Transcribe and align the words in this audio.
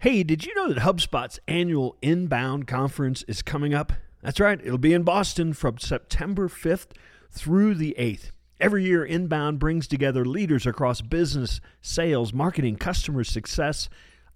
Hey, 0.00 0.22
did 0.22 0.46
you 0.46 0.54
know 0.54 0.72
that 0.72 0.82
HubSpot's 0.82 1.40
annual 1.48 1.96
Inbound 2.02 2.68
conference 2.68 3.24
is 3.26 3.42
coming 3.42 3.74
up? 3.74 3.92
That's 4.22 4.38
right, 4.38 4.60
it'll 4.62 4.78
be 4.78 4.94
in 4.94 5.02
Boston 5.02 5.52
from 5.54 5.78
September 5.78 6.48
5th 6.48 6.90
through 7.32 7.74
the 7.74 7.96
8th. 7.98 8.30
Every 8.60 8.84
year, 8.84 9.04
Inbound 9.04 9.58
brings 9.58 9.88
together 9.88 10.24
leaders 10.24 10.66
across 10.66 11.00
business, 11.00 11.60
sales, 11.80 12.32
marketing, 12.32 12.76
customer 12.76 13.24
success, 13.24 13.88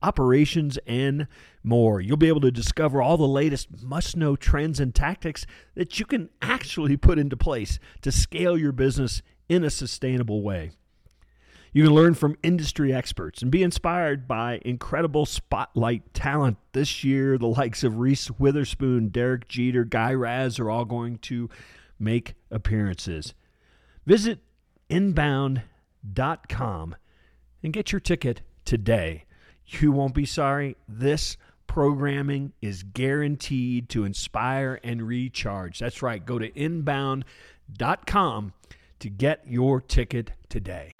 operations, 0.03 0.81
and 0.85 1.29
more. 1.63 2.01
You'll 2.01 2.17
be 2.17 2.27
able 2.27 2.41
to 2.41 2.51
discover 2.51 3.01
all 3.01 3.17
the 3.17 3.29
latest 3.29 3.85
must 3.85 4.17
know 4.17 4.35
trends 4.35 4.81
and 4.81 4.93
tactics 4.93 5.47
that 5.77 5.97
you 6.01 6.07
can 6.07 6.29
actually 6.43 6.97
put 6.97 7.21
into 7.21 7.37
place 7.37 7.79
to 8.01 8.11
scale 8.11 8.59
your 8.59 8.73
business 8.73 9.23
in 9.49 9.63
a 9.63 9.71
sustainable 9.71 10.43
way. 10.43 10.73
You 11.75 11.85
can 11.85 11.95
learn 11.95 12.13
from 12.13 12.37
industry 12.43 12.93
experts 12.93 13.41
and 13.41 13.51
be 13.51 13.63
inspired 13.63 14.29
by 14.29 14.61
incredible 14.63 15.25
spotlight 15.25 16.13
talent. 16.13 16.59
This 16.73 17.03
year, 17.03 17.39
the 17.39 17.47
likes 17.47 17.83
of 17.83 17.99
Reese 17.99 18.31
Witherspoon, 18.31 19.09
Derek 19.09 19.49
Jeter, 19.49 19.85
Guy 19.85 20.13
Raz 20.13 20.59
are 20.59 20.71
all 20.71 20.85
going 20.85 21.17
to 21.19 21.49
make 21.99 22.35
appearances. 22.51 23.33
Visit 24.05 24.41
inbound.com 24.91 25.65
and 27.63 27.73
get 27.73 27.91
your 27.91 28.01
ticket 28.01 28.43
today. 28.67 29.25
You 29.65 29.93
won't 29.93 30.15
be 30.15 30.27
sorry. 30.27 30.77
This 30.87 31.39
programming 31.67 32.53
is 32.61 32.83
guaranteed 32.83 33.89
to 33.91 34.05
inspire 34.05 34.79
and 34.85 35.07
recharge. 35.07 35.79
That's 35.79 36.03
right. 36.03 36.23
Go 36.23 36.39
to 36.39 36.55
inbound.com 36.55 38.53
to 38.99 39.09
get 39.09 39.41
your 39.47 39.81
ticket 39.81 40.33
today. 40.51 40.93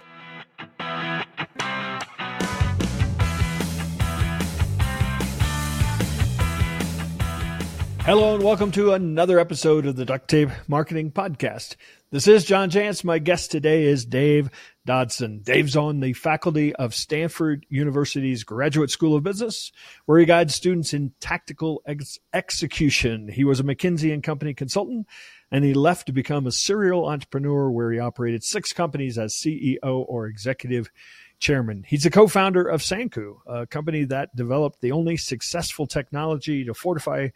Hello 8.05 8.35
and 8.35 8.43
welcome 8.43 8.73
to 8.73 8.95
another 8.95 9.39
episode 9.39 9.87
of 9.87 9.95
the 9.95 10.05
Duct 10.05 10.27
Tape 10.27 10.49
Marketing 10.67 11.13
Podcast. 11.13 11.77
This 12.11 12.27
is 12.27 12.45
John 12.45 12.69
Jantsch. 12.69 13.05
My 13.05 13.21
guest 13.21 13.53
today 13.53 13.85
is 13.85 14.05
Dave 14.05 14.51
Dodson. 14.85 15.43
Dave's 15.45 15.77
on 15.77 16.01
the 16.01 16.13
faculty 16.13 16.75
of 16.75 16.97
Stanford 16.97 17.65
University's 17.69 18.43
Graduate 18.43 18.91
School 18.91 19.15
of 19.15 19.23
Business, 19.23 19.71
where 20.07 20.19
he 20.19 20.27
guides 20.27 20.53
students 20.53 20.93
in 20.93 21.13
tactical 21.21 21.81
ex- 21.87 22.19
execution. 22.35 23.29
He 23.29 23.45
was 23.45 23.61
a 23.61 23.65
McKinsey 23.65 24.13
and 24.13 24.21
Company 24.21 24.53
consultant, 24.53 25.07
and 25.53 25.65
he 25.65 25.73
left 25.73 26.07
to 26.07 26.13
become 26.13 26.49
a 26.49 26.53
serial 26.53 27.07
entrepreneur, 27.07 27.71
where 27.71 27.93
he 27.93 28.01
operated 28.01 28.43
six 28.43 28.73
companies 28.73 29.17
as 29.17 29.33
CEO 29.33 29.79
or 29.83 30.27
executive 30.27 30.91
chairman. 31.39 31.85
He's 31.87 32.07
a 32.07 32.11
co-founder 32.11 32.67
of 32.67 32.83
Sanku, 32.83 33.37
a 33.47 33.67
company 33.67 34.05
that 34.05 34.35
developed 34.35 34.81
the 34.81 34.93
only 34.93 35.17
successful 35.17 35.87
technology 35.87 36.65
to 36.65 36.75
fortify 36.75 37.29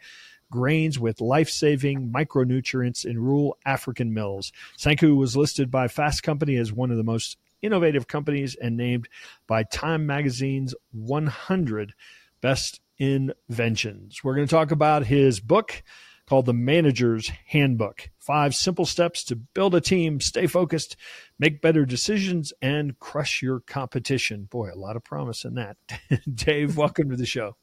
grains 0.50 0.98
with 0.98 1.20
life 1.20 1.48
saving 1.48 2.12
micronutrients 2.12 3.04
in 3.04 3.18
rural 3.18 3.58
African 3.64 4.14
mills. 4.14 4.52
Sanku 4.78 5.16
was 5.16 5.36
listed 5.36 5.70
by 5.70 5.88
Fast 5.88 6.22
Company 6.22 6.56
as 6.56 6.72
one 6.72 6.90
of 6.90 6.96
the 6.96 7.04
most 7.04 7.38
innovative 7.62 8.06
companies 8.06 8.54
and 8.54 8.76
named 8.76 9.08
by 9.46 9.62
Time 9.64 10.06
Magazine's 10.06 10.74
100 10.92 11.94
Best 12.40 12.80
Inventions. 12.98 14.22
We're 14.22 14.34
going 14.34 14.46
to 14.46 14.54
talk 14.54 14.70
about 14.70 15.06
his 15.06 15.40
book 15.40 15.82
called 16.26 16.46
The 16.46 16.52
Manager's 16.52 17.30
Handbook 17.46 18.10
Five 18.18 18.54
Simple 18.54 18.86
Steps 18.86 19.22
to 19.24 19.36
Build 19.36 19.74
a 19.74 19.80
Team, 19.80 20.20
Stay 20.20 20.46
Focused, 20.46 20.96
Make 21.38 21.62
Better 21.62 21.84
Decisions, 21.84 22.52
and 22.60 22.98
Crush 22.98 23.42
Your 23.42 23.60
Competition. 23.60 24.44
Boy, 24.44 24.70
a 24.72 24.78
lot 24.78 24.96
of 24.96 25.04
promise 25.04 25.44
in 25.44 25.54
that. 25.54 25.76
Dave, 26.34 26.76
welcome 26.76 27.10
to 27.10 27.16
the 27.16 27.26
show. 27.26 27.56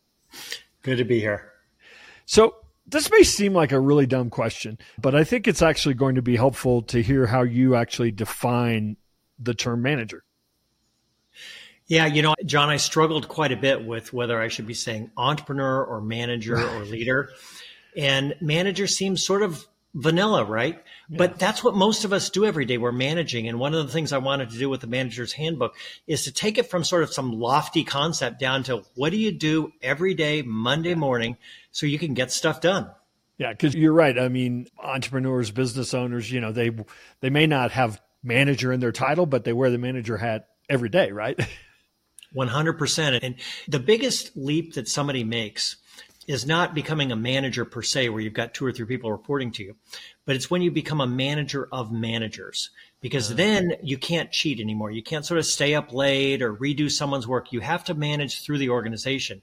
Good 0.82 0.98
to 0.98 1.06
be 1.06 1.20
here. 1.20 1.52
So, 2.26 2.56
this 2.86 3.10
may 3.12 3.24
seem 3.24 3.54
like 3.54 3.72
a 3.72 3.80
really 3.80 4.06
dumb 4.06 4.30
question, 4.30 4.78
but 5.00 5.16
I 5.16 5.24
think 5.24 5.48
it's 5.48 5.62
actually 5.62 5.96
going 5.96 6.16
to 6.16 6.22
be 6.22 6.36
helpful 6.36 6.82
to 6.84 7.02
hear 7.02 7.28
how 7.28 7.44
you 7.44 7.76
actually 7.76 8.12
define 8.12 8.98
the 9.40 9.54
term 9.54 9.82
manager. 9.82 10.24
Yeah, 11.88 12.06
you 12.06 12.22
know, 12.22 12.34
John, 12.46 12.70
I 12.70 12.78
struggled 12.78 13.28
quite 13.28 13.52
a 13.52 13.58
bit 13.58 13.86
with 13.86 14.14
whether 14.14 14.42
I 14.42 14.48
should 14.48 14.68
be 14.68 14.74
saying 14.74 15.12
entrepreneur 15.18 15.84
or 15.84 16.02
manager 16.02 16.58
or 16.58 16.86
leader. 16.86 17.30
And 17.96 18.36
manager 18.42 18.88
seems 18.88 19.26
sort 19.26 19.44
of 19.44 19.66
vanilla, 19.94 20.44
right? 20.44 20.82
Yeah. 21.10 21.18
But 21.18 21.40
that's 21.40 21.64
what 21.64 21.76
most 21.76 22.06
of 22.06 22.14
us 22.14 22.30
do 22.30 22.46
every 22.46 22.66
day. 22.66 22.78
We're 22.78 22.92
managing. 22.92 23.48
And 23.48 23.60
one 23.60 23.74
of 23.74 23.86
the 23.86 23.92
things 23.94 24.12
I 24.12 24.18
wanted 24.18 24.50
to 24.52 24.58
do 24.58 24.70
with 24.70 24.82
the 24.82 24.88
manager's 24.88 25.34
handbook 25.34 25.76
is 26.08 26.24
to 26.24 26.32
take 26.32 26.58
it 26.58 26.70
from 26.70 26.84
sort 26.84 27.04
of 27.04 27.14
some 27.14 27.34
lofty 27.34 27.84
concept 27.84 28.40
down 28.40 28.64
to 28.64 28.84
what 28.96 29.12
do 29.12 29.18
you 29.18 29.32
do 29.32 29.72
every 29.82 30.14
day, 30.14 30.42
Monday 30.42 30.96
morning, 30.96 31.38
so 31.72 31.86
you 31.86 32.00
can 32.00 32.14
get 32.14 32.32
stuff 32.32 32.62
done. 32.62 32.90
Yeah, 33.38 33.52
because 33.52 33.76
you're 33.76 33.94
right. 33.94 34.18
I 34.18 34.30
mean, 34.30 34.68
entrepreneurs, 34.82 35.52
business 35.52 35.94
owners, 35.94 36.32
you 36.32 36.40
know, 36.40 36.52
they 36.52 36.72
they 37.20 37.30
may 37.30 37.48
not 37.48 37.72
have 37.72 38.00
manager 38.24 38.72
in 38.72 38.80
their 38.80 38.92
title, 38.92 39.26
but 39.26 39.44
they 39.44 39.54
wear 39.54 39.72
the 39.72 39.78
manager 39.78 40.18
hat 40.18 40.50
every 40.70 40.90
day, 40.90 41.12
right? 41.12 41.40
100%. 42.36 43.20
And 43.22 43.36
the 43.68 43.80
biggest 43.80 44.36
leap 44.36 44.74
that 44.74 44.88
somebody 44.88 45.24
makes 45.24 45.78
is 46.28 46.46
not 46.46 46.74
becoming 46.74 47.12
a 47.12 47.16
manager 47.16 47.66
per 47.66 47.82
se, 47.82 48.10
where 48.10 48.22
you've 48.22 48.34
got 48.34 48.54
two 48.54 48.66
or 48.66 48.72
three 48.72 48.86
people 48.86 49.12
reporting 49.12 49.52
to 49.52 49.64
you, 49.64 49.76
but 50.26 50.36
it's 50.36 50.50
when 50.50 50.62
you 50.62 50.72
become 50.72 51.02
a 51.02 51.08
manager 51.08 51.68
of 51.72 51.92
managers, 51.92 52.70
because 53.02 53.32
uh, 53.32 53.36
then 53.36 53.74
you 53.82 53.98
can't 53.98 54.32
cheat 54.32 54.60
anymore. 54.60 54.92
You 54.92 55.04
can't 55.04 55.26
sort 55.26 55.38
of 55.38 55.46
stay 55.46 55.76
up 55.76 55.94
late 55.94 56.42
or 56.42 56.54
redo 56.56 56.90
someone's 56.90 57.28
work. 57.28 57.52
You 57.52 57.60
have 57.60 57.84
to 57.86 57.94
manage 57.94 58.42
through 58.42 58.60
the 58.60 58.70
organization. 58.70 59.42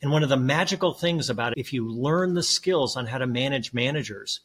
And 0.00 0.12
one 0.12 0.22
of 0.22 0.28
the 0.28 0.36
magical 0.36 0.92
things 0.92 1.28
about 1.28 1.52
it, 1.52 1.58
if 1.58 1.72
you 1.72 1.88
learn 1.90 2.34
the 2.34 2.42
skills 2.42 2.96
on 2.96 3.06
how 3.06 3.18
to 3.18 3.26
manage 3.26 3.74
managers, 3.74 4.40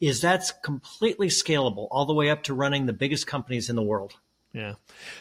is 0.00 0.20
that's 0.20 0.52
completely 0.52 1.28
scalable 1.28 1.88
all 1.90 2.06
the 2.06 2.14
way 2.14 2.30
up 2.30 2.42
to 2.44 2.54
running 2.54 2.86
the 2.86 2.92
biggest 2.92 3.26
companies 3.26 3.70
in 3.70 3.76
the 3.76 3.82
world. 3.82 4.14
Yeah. 4.52 4.74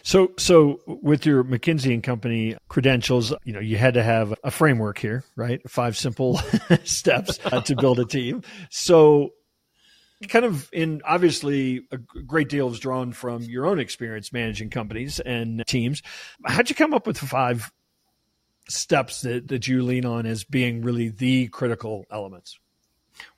So 0.03 0.31
so 0.38 0.79
with 0.88 1.25
your 1.25 1.43
McKinsey 1.43 1.93
and 1.93 2.01
Company 2.01 2.55
credentials, 2.69 3.33
you 3.43 3.53
know, 3.53 3.59
you 3.59 3.77
had 3.77 3.95
to 3.95 4.03
have 4.03 4.33
a 4.43 4.51
framework 4.51 4.97
here, 4.97 5.23
right? 5.35 5.61
Five 5.69 5.97
simple 5.97 6.38
steps 6.83 7.38
to 7.38 7.75
build 7.75 7.99
a 7.99 8.05
team. 8.05 8.43
So 8.69 9.33
kind 10.29 10.45
of 10.45 10.69
in 10.73 11.01
obviously 11.05 11.81
a 11.91 11.97
great 11.97 12.49
deal 12.49 12.69
is 12.69 12.79
drawn 12.79 13.11
from 13.11 13.43
your 13.43 13.67
own 13.67 13.79
experience 13.79 14.33
managing 14.33 14.69
companies 14.69 15.19
and 15.19 15.63
teams. 15.67 16.01
How'd 16.45 16.69
you 16.69 16.75
come 16.75 16.94
up 16.94 17.05
with 17.05 17.17
five 17.17 17.71
steps 18.69 19.21
that, 19.21 19.49
that 19.49 19.67
you 19.67 19.83
lean 19.83 20.05
on 20.05 20.25
as 20.25 20.44
being 20.44 20.81
really 20.81 21.09
the 21.09 21.47
critical 21.49 22.05
elements? 22.09 22.57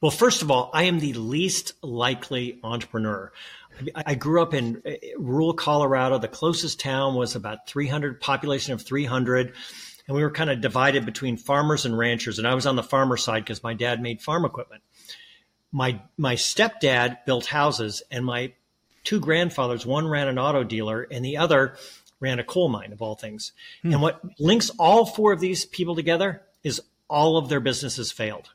Well, 0.01 0.11
first 0.11 0.41
of 0.41 0.51
all, 0.51 0.69
I 0.73 0.83
am 0.83 0.99
the 0.99 1.13
least 1.13 1.73
likely 1.81 2.59
entrepreneur. 2.63 3.31
I 3.95 4.15
grew 4.15 4.41
up 4.41 4.53
in 4.53 4.81
rural 5.17 5.53
Colorado. 5.53 6.17
The 6.17 6.27
closest 6.27 6.79
town 6.79 7.15
was 7.15 7.35
about 7.35 7.67
300, 7.67 8.19
population 8.19 8.73
of 8.73 8.81
300. 8.81 9.53
And 10.07 10.15
we 10.15 10.23
were 10.23 10.31
kind 10.31 10.49
of 10.49 10.61
divided 10.61 11.05
between 11.05 11.37
farmers 11.37 11.85
and 11.85 11.97
ranchers. 11.97 12.39
And 12.39 12.47
I 12.47 12.55
was 12.55 12.65
on 12.65 12.75
the 12.75 12.83
farmer 12.83 13.15
side 13.15 13.43
because 13.43 13.63
my 13.63 13.73
dad 13.73 14.01
made 14.01 14.21
farm 14.21 14.43
equipment. 14.43 14.81
My, 15.71 16.01
my 16.17 16.35
stepdad 16.35 17.25
built 17.25 17.45
houses, 17.45 18.01
and 18.09 18.25
my 18.25 18.53
two 19.03 19.19
grandfathers, 19.19 19.85
one 19.85 20.07
ran 20.07 20.27
an 20.27 20.39
auto 20.39 20.63
dealer, 20.63 21.07
and 21.11 21.23
the 21.23 21.37
other 21.37 21.75
ran 22.19 22.39
a 22.39 22.43
coal 22.43 22.69
mine, 22.69 22.91
of 22.91 23.01
all 23.01 23.15
things. 23.15 23.51
Hmm. 23.83 23.93
And 23.93 24.01
what 24.01 24.21
links 24.39 24.71
all 24.79 25.05
four 25.05 25.31
of 25.31 25.39
these 25.39 25.65
people 25.65 25.95
together 25.95 26.41
is 26.63 26.81
all 27.07 27.37
of 27.37 27.49
their 27.49 27.59
businesses 27.59 28.11
failed. 28.11 28.49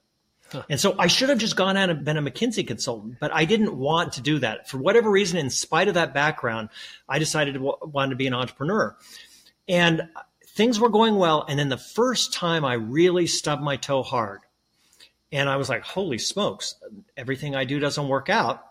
And 0.69 0.79
so 0.79 0.95
I 0.99 1.09
should 1.09 1.31
have 1.31 1.39
just 1.39 1.57
gone 1.57 1.77
out 1.77 1.91
and 1.91 2.05
been 2.05 2.17
a 2.17 2.23
McKinsey 2.23 2.67
consultant, 2.67 3.17
but 3.19 3.33
I 3.33 3.45
didn't 3.45 3.77
want 3.77 4.13
to 4.15 4.21
do 4.21 4.39
that. 4.39 4.69
For 4.69 4.79
whatever 4.79 5.11
reason, 5.11 5.39
in 5.39 5.51
spite 5.51 5.89
of 5.89 5.95
that 5.95 6.15
background, 6.15 6.69
I 7.09 7.19
decided 7.19 7.55
to 7.55 7.61
want 7.61 8.11
to 8.11 8.17
be 8.17 8.27
an 8.27 8.35
entrepreneur. 8.35 8.97
And 9.69 10.09
things 10.47 10.79
were 10.79 10.91
going 10.91 11.17
well. 11.17 11.45
And 11.49 11.59
then 11.59 11.69
the 11.69 11.77
first 11.77 12.33
time 12.33 12.65
I 12.65 12.75
really 12.75 13.27
stubbed 13.27 13.63
my 13.63 13.77
toe 13.77 14.03
hard, 14.03 14.41
and 15.33 15.49
I 15.49 15.57
was 15.57 15.69
like, 15.69 15.83
holy 15.83 16.19
smokes, 16.19 16.77
everything 17.17 17.57
I 17.57 17.65
do 17.65 17.81
doesn't 17.81 18.09
work 18.09 18.31
out. 18.31 18.65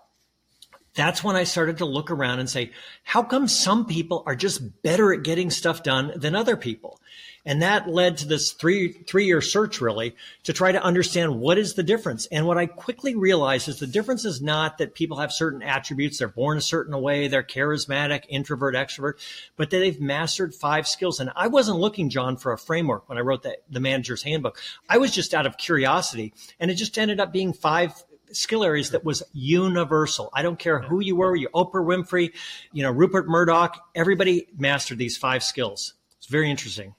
That's 0.96 1.24
when 1.24 1.36
I 1.36 1.44
started 1.44 1.80
to 1.80 1.86
look 1.86 2.12
around 2.12 2.40
and 2.40 2.50
say, 2.50 2.72
how 3.04 3.24
come 3.24 3.48
some 3.48 3.86
people 3.86 4.24
are 4.26 4.36
just 4.36 4.82
better 4.84 5.12
at 5.12 5.24
getting 5.24 5.50
stuff 5.50 5.84
done 5.84 6.14
than 6.16 6.36
other 6.36 6.56
people? 6.56 7.02
And 7.46 7.62
that 7.62 7.90
led 7.90 8.18
to 8.18 8.28
this 8.28 8.54
three, 8.54 8.90
three 8.90 9.26
year 9.26 9.42
search 9.42 9.82
really 9.82 10.16
to 10.44 10.54
try 10.54 10.72
to 10.72 10.82
understand 10.82 11.40
what 11.40 11.58
is 11.58 11.74
the 11.74 11.84
difference. 11.84 12.26
And 12.28 12.48
what 12.48 12.58
I 12.58 12.68
quickly 12.68 13.16
realized 13.16 13.68
is 13.68 13.80
the 13.80 13.88
difference 13.88 14.24
is 14.24 14.42
not 14.42 14.78
that 14.78 14.96
people 14.96 15.18
have 15.18 15.32
certain 15.34 15.62
attributes. 15.62 16.20
They're 16.20 16.30
born 16.30 16.58
a 16.58 16.62
certain 16.62 17.00
way. 17.02 17.28
They're 17.28 17.44
charismatic, 17.44 18.24
introvert, 18.30 18.76
extrovert, 18.76 19.14
but 19.58 19.70
that 19.72 19.80
they've 19.80 20.00
mastered 20.00 20.56
five 20.56 20.88
skills. 20.88 21.20
And 21.20 21.32
I 21.36 21.48
wasn't 21.48 21.80
looking, 21.80 22.10
John, 22.10 22.38
for 22.38 22.54
a 22.54 22.58
framework 22.58 23.10
when 23.10 23.18
I 23.18 23.22
wrote 23.22 23.44
the, 23.44 23.58
the 23.70 23.82
manager's 23.82 24.24
handbook. 24.24 24.62
I 24.88 24.98
was 24.98 25.12
just 25.12 25.34
out 25.34 25.46
of 25.46 25.58
curiosity 25.58 26.34
and 26.60 26.72
it 26.72 26.76
just 26.76 26.98
ended 26.98 27.20
up 27.20 27.34
being 27.34 27.52
five 27.52 27.92
skill 28.32 28.64
areas 28.64 28.92
that 28.92 29.04
was 29.04 29.22
universal. 29.34 30.30
I 30.34 30.44
don't 30.44 30.58
care 30.58 30.80
who 30.80 31.02
you 31.02 31.18
were, 31.18 31.36
you 31.36 31.50
Oprah 31.54 31.86
Winfrey, 31.86 32.32
you 32.72 32.84
know, 32.84 32.92
Rupert 32.92 33.28
Murdoch, 33.28 33.78
everybody 33.94 34.48
mastered 34.58 34.98
these 34.98 35.18
five 35.18 35.44
skills. 35.44 35.94
It's 36.18 36.28
very 36.28 36.50
interesting. 36.50 36.96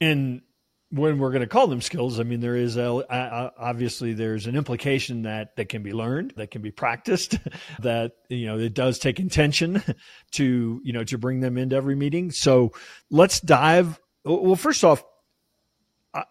And 0.00 0.42
when 0.90 1.18
we're 1.18 1.30
going 1.30 1.40
to 1.40 1.48
call 1.48 1.66
them 1.66 1.80
skills, 1.80 2.20
I 2.20 2.22
mean, 2.22 2.40
there 2.40 2.56
is 2.56 2.76
a, 2.76 3.52
obviously 3.58 4.12
there's 4.12 4.46
an 4.46 4.56
implication 4.56 5.22
that 5.22 5.56
that 5.56 5.68
can 5.68 5.82
be 5.82 5.92
learned, 5.92 6.34
that 6.36 6.50
can 6.50 6.62
be 6.62 6.70
practiced, 6.70 7.38
that 7.80 8.12
you 8.28 8.46
know 8.46 8.58
it 8.58 8.74
does 8.74 8.98
take 8.98 9.18
intention 9.18 9.82
to 10.32 10.80
you 10.84 10.92
know 10.92 11.04
to 11.04 11.18
bring 11.18 11.40
them 11.40 11.58
into 11.58 11.76
every 11.76 11.96
meeting. 11.96 12.30
So 12.30 12.72
let's 13.10 13.40
dive. 13.40 14.00
Well, 14.24 14.56
first 14.56 14.84
off, 14.84 15.04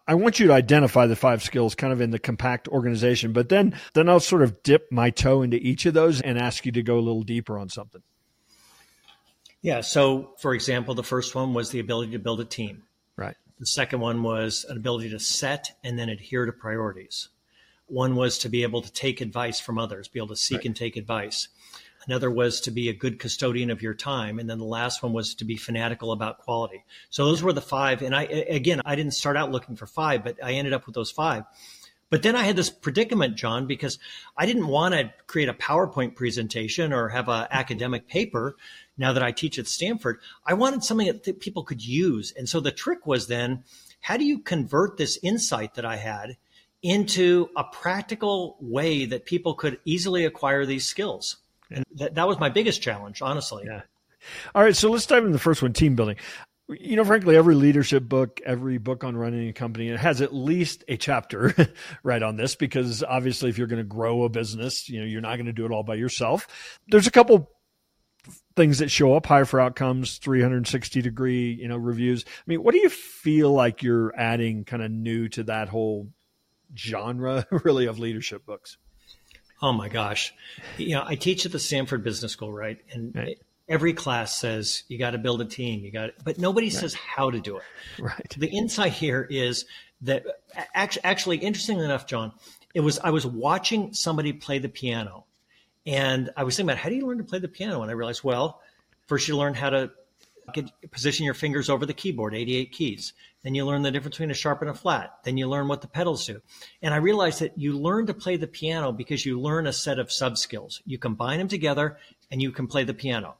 I 0.07 0.15
want 0.15 0.39
you 0.39 0.47
to 0.47 0.53
identify 0.53 1.05
the 1.05 1.15
five 1.15 1.43
skills 1.43 1.75
kind 1.75 1.93
of 1.93 2.01
in 2.01 2.11
the 2.11 2.19
compact 2.19 2.67
organization, 2.67 3.33
but 3.33 3.49
then 3.49 3.77
then 3.93 4.09
I'll 4.09 4.19
sort 4.19 4.41
of 4.41 4.63
dip 4.63 4.91
my 4.91 5.09
toe 5.09 5.41
into 5.41 5.57
each 5.57 5.85
of 5.85 5.93
those 5.93 6.21
and 6.21 6.37
ask 6.37 6.65
you 6.65 6.71
to 6.73 6.83
go 6.83 6.97
a 6.97 7.01
little 7.01 7.23
deeper 7.23 7.57
on 7.59 7.69
something. 7.69 8.01
Yeah. 9.61 9.81
So, 9.81 10.33
for 10.39 10.53
example, 10.53 10.93
the 10.93 11.03
first 11.03 11.33
one 11.33 11.53
was 11.53 11.71
the 11.71 11.79
ability 11.79 12.11
to 12.11 12.19
build 12.19 12.39
a 12.39 12.45
team. 12.45 12.83
Right. 13.17 13.35
The 13.59 13.65
second 13.65 13.99
one 14.01 14.21
was 14.21 14.65
an 14.67 14.75
ability 14.75 15.09
to 15.11 15.19
set 15.19 15.77
and 15.83 15.97
then 15.97 16.09
adhere 16.09 16.45
to 16.45 16.51
priorities. 16.51 17.29
One 17.87 18.15
was 18.15 18.37
to 18.39 18.49
be 18.49 18.63
able 18.63 18.81
to 18.81 18.91
take 18.91 19.21
advice 19.21 19.59
from 19.59 19.77
others, 19.77 20.07
be 20.07 20.19
able 20.19 20.29
to 20.29 20.35
seek 20.35 20.57
right. 20.57 20.65
and 20.65 20.75
take 20.75 20.97
advice. 20.97 21.47
Another 22.07 22.29
was 22.29 22.61
to 22.61 22.71
be 22.71 22.89
a 22.89 22.93
good 22.93 23.17
custodian 23.17 23.71
of 23.71 23.81
your 23.81 23.93
time. 23.93 24.39
And 24.39 24.49
then 24.49 24.59
the 24.59 24.65
last 24.65 25.01
one 25.01 25.13
was 25.13 25.33
to 25.35 25.45
be 25.45 25.55
fanatical 25.55 26.11
about 26.11 26.39
quality. 26.39 26.83
So 27.09 27.25
those 27.25 27.41
were 27.41 27.53
the 27.53 27.61
five. 27.61 28.01
And 28.01 28.15
I, 28.15 28.23
again, 28.23 28.81
I 28.85 28.95
didn't 28.95 29.13
start 29.13 29.37
out 29.37 29.51
looking 29.51 29.75
for 29.75 29.87
five, 29.87 30.23
but 30.23 30.37
I 30.43 30.53
ended 30.53 30.73
up 30.73 30.85
with 30.85 30.95
those 30.95 31.11
five. 31.11 31.45
But 32.15 32.23
then 32.23 32.37
I 32.37 32.43
had 32.43 32.55
this 32.55 32.69
predicament, 32.69 33.35
John, 33.35 33.67
because 33.67 33.99
I 34.37 34.45
didn't 34.45 34.67
want 34.67 34.93
to 34.93 35.13
create 35.27 35.49
a 35.49 35.53
PowerPoint 35.53 36.15
presentation 36.15 36.93
or 36.93 37.09
have 37.09 37.27
an 37.27 37.45
academic 37.51 38.07
paper 38.07 38.55
now 38.97 39.11
that 39.11 39.21
I 39.21 39.33
teach 39.33 39.59
at 39.59 39.67
Stanford. 39.67 40.21
I 40.45 40.53
wanted 40.53 40.81
something 40.81 41.07
that 41.07 41.41
people 41.41 41.65
could 41.65 41.83
use. 41.85 42.31
And 42.37 42.47
so 42.47 42.61
the 42.61 42.71
trick 42.71 43.05
was 43.05 43.27
then, 43.27 43.65
how 43.99 44.15
do 44.15 44.23
you 44.23 44.39
convert 44.39 44.95
this 44.95 45.19
insight 45.23 45.73
that 45.73 45.83
I 45.83 45.97
had 45.97 46.37
into 46.81 47.49
a 47.53 47.65
practical 47.65 48.55
way 48.61 49.03
that 49.07 49.25
people 49.25 49.53
could 49.53 49.77
easily 49.83 50.23
acquire 50.23 50.65
these 50.65 50.85
skills? 50.85 51.35
And 51.69 51.83
that, 51.95 52.15
that 52.15 52.29
was 52.29 52.39
my 52.39 52.47
biggest 52.47 52.81
challenge, 52.81 53.21
honestly. 53.21 53.65
Yeah. 53.67 53.81
All 54.55 54.63
right. 54.63 54.73
So 54.73 54.89
let's 54.89 55.05
dive 55.05 55.23
into 55.23 55.33
the 55.33 55.37
first 55.37 55.61
one 55.61 55.73
team 55.73 55.97
building 55.97 56.15
you 56.67 56.95
know, 56.95 57.05
frankly, 57.05 57.35
every 57.35 57.55
leadership 57.55 58.07
book, 58.09 58.41
every 58.45 58.77
book 58.77 59.03
on 59.03 59.15
running 59.15 59.49
a 59.49 59.53
company, 59.53 59.89
it 59.89 59.99
has 59.99 60.21
at 60.21 60.33
least 60.33 60.83
a 60.87 60.97
chapter 60.97 61.53
right 62.03 62.23
on 62.23 62.37
this 62.37 62.55
because 62.55 63.03
obviously, 63.03 63.49
if 63.49 63.57
you're 63.57 63.67
going 63.67 63.81
to 63.81 63.83
grow 63.83 64.23
a 64.23 64.29
business, 64.29 64.89
you 64.89 64.99
know, 64.99 65.05
you're 65.05 65.21
not 65.21 65.35
going 65.35 65.45
to 65.45 65.53
do 65.53 65.65
it 65.65 65.71
all 65.71 65.83
by 65.83 65.95
yourself. 65.95 66.47
There's 66.87 67.07
a 67.07 67.11
couple 67.11 67.51
things 68.55 68.79
that 68.79 68.89
show 68.89 69.15
up 69.15 69.27
higher 69.27 69.45
for 69.45 69.59
outcomes 69.59 70.17
360 70.17 71.01
degree 71.01 71.53
you 71.53 71.67
know 71.67 71.77
reviews. 71.77 72.25
I 72.27 72.43
mean 72.47 72.63
what 72.63 72.73
do 72.73 72.79
you 72.79 72.89
feel 72.89 73.51
like 73.51 73.83
you're 73.83 74.17
adding 74.17 74.63
kind 74.63 74.81
of 74.81 74.89
new 74.89 75.27
to 75.29 75.43
that 75.43 75.69
whole 75.69 76.09
genre 76.75 77.45
really 77.63 77.85
of 77.85 77.99
leadership 77.99 78.43
books? 78.43 78.77
Oh 79.61 79.73
my 79.73 79.89
gosh. 79.89 80.33
You 80.77 80.95
know 80.95 81.03
i 81.05 81.13
teach 81.13 81.45
at 81.45 81.51
the 81.51 81.59
stanford 81.59 82.03
business 82.03 82.31
school 82.31 82.51
right? 82.51 82.79
And 82.91 83.13
right 83.13 83.37
every 83.67 83.93
class 83.93 84.39
says 84.39 84.83
you 84.87 84.97
got 84.97 85.11
to 85.11 85.17
build 85.17 85.41
a 85.41 85.45
team 85.45 85.83
you 85.83 85.91
got 85.91 86.11
but 86.23 86.37
nobody 86.37 86.67
right. 86.67 86.73
says 86.73 86.93
how 86.93 87.31
to 87.31 87.39
do 87.39 87.57
it. 87.57 87.63
Right. 87.99 88.35
The 88.37 88.47
insight 88.47 88.93
here 88.93 89.27
is 89.29 89.65
that 90.01 90.25
actually, 90.73 91.03
actually 91.03 91.37
interestingly 91.37 91.85
enough 91.85 92.05
john 92.07 92.33
it 92.73 92.81
was 92.81 92.99
i 92.99 93.09
was 93.09 93.25
watching 93.25 93.93
somebody 93.93 94.33
play 94.33 94.59
the 94.59 94.69
piano 94.69 95.25
and 95.85 96.29
i 96.37 96.43
was 96.43 96.55
thinking 96.55 96.71
about 96.71 96.79
how 96.79 96.89
do 96.89 96.95
you 96.95 97.05
learn 97.05 97.17
to 97.17 97.23
play 97.23 97.39
the 97.39 97.47
piano? 97.47 97.81
And 97.81 97.89
i 97.89 97.93
realized 97.93 98.23
well 98.23 98.61
first 99.07 99.27
you 99.27 99.37
learn 99.37 99.53
how 99.53 99.69
to 99.69 99.91
get 100.53 100.69
position 100.91 101.25
your 101.25 101.33
fingers 101.33 101.69
over 101.69 101.85
the 101.85 101.93
keyboard 101.93 102.35
88 102.35 102.71
keys. 102.71 103.13
Then 103.43 103.55
you 103.55 103.65
learn 103.65 103.81
the 103.81 103.91
difference 103.91 104.15
between 104.15 104.31
a 104.31 104.35
sharp 104.35 104.61
and 104.61 104.69
a 104.69 104.73
flat. 104.73 105.17
Then 105.23 105.37
you 105.37 105.47
learn 105.47 105.67
what 105.67 105.81
the 105.81 105.87
pedals 105.87 106.25
do. 106.25 106.41
And 106.81 106.93
i 106.93 106.97
realized 106.97 107.39
that 107.39 107.57
you 107.57 107.77
learn 107.77 108.05
to 108.07 108.13
play 108.13 108.37
the 108.37 108.47
piano 108.47 108.91
because 108.91 109.25
you 109.25 109.39
learn 109.39 109.67
a 109.67 109.73
set 109.73 109.99
of 109.99 110.11
sub 110.11 110.37
skills 110.37 110.81
you 110.85 110.97
combine 110.97 111.39
them 111.39 111.47
together 111.47 111.97
and 112.31 112.41
you 112.41 112.51
can 112.51 112.67
play 112.67 112.83
the 112.83 112.93
piano 112.93 113.37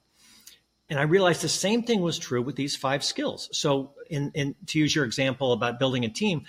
and 0.90 1.00
I 1.00 1.04
realized 1.04 1.42
the 1.42 1.50
same 1.50 1.82
thing 1.82 2.02
was 2.02 2.20
true 2.20 2.42
with 2.42 2.56
these 2.56 2.76
five 2.76 3.04
skills. 3.04 3.50
So, 3.52 3.94
in, 4.10 4.32
in, 4.36 4.56
to 4.68 4.78
use 4.80 4.96
your 4.96 5.04
example 5.04 5.52
about 5.52 5.80
building 5.80 6.06
a 6.06 6.10
team, 6.10 6.44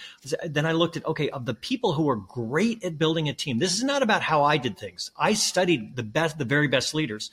then 0.45 0.67
I 0.67 0.73
looked 0.73 0.97
at 0.99 1.07
okay, 1.07 1.31
of 1.31 1.47
the 1.47 1.55
people 1.55 1.95
who 1.95 2.09
are 2.11 2.17
great 2.17 2.85
at 2.85 2.99
building 2.99 3.29
a 3.31 3.33
team. 3.33 3.59
This 3.59 3.75
is 3.75 3.83
not 3.83 4.03
about 4.03 4.21
how 4.21 4.45
I 4.45 4.59
did 4.59 4.77
things. 4.77 5.11
I 5.19 5.33
studied 5.33 5.97
the 5.97 6.03
best, 6.03 6.37
the 6.37 6.45
very 6.45 6.69
best 6.69 6.95
leaders 6.95 7.31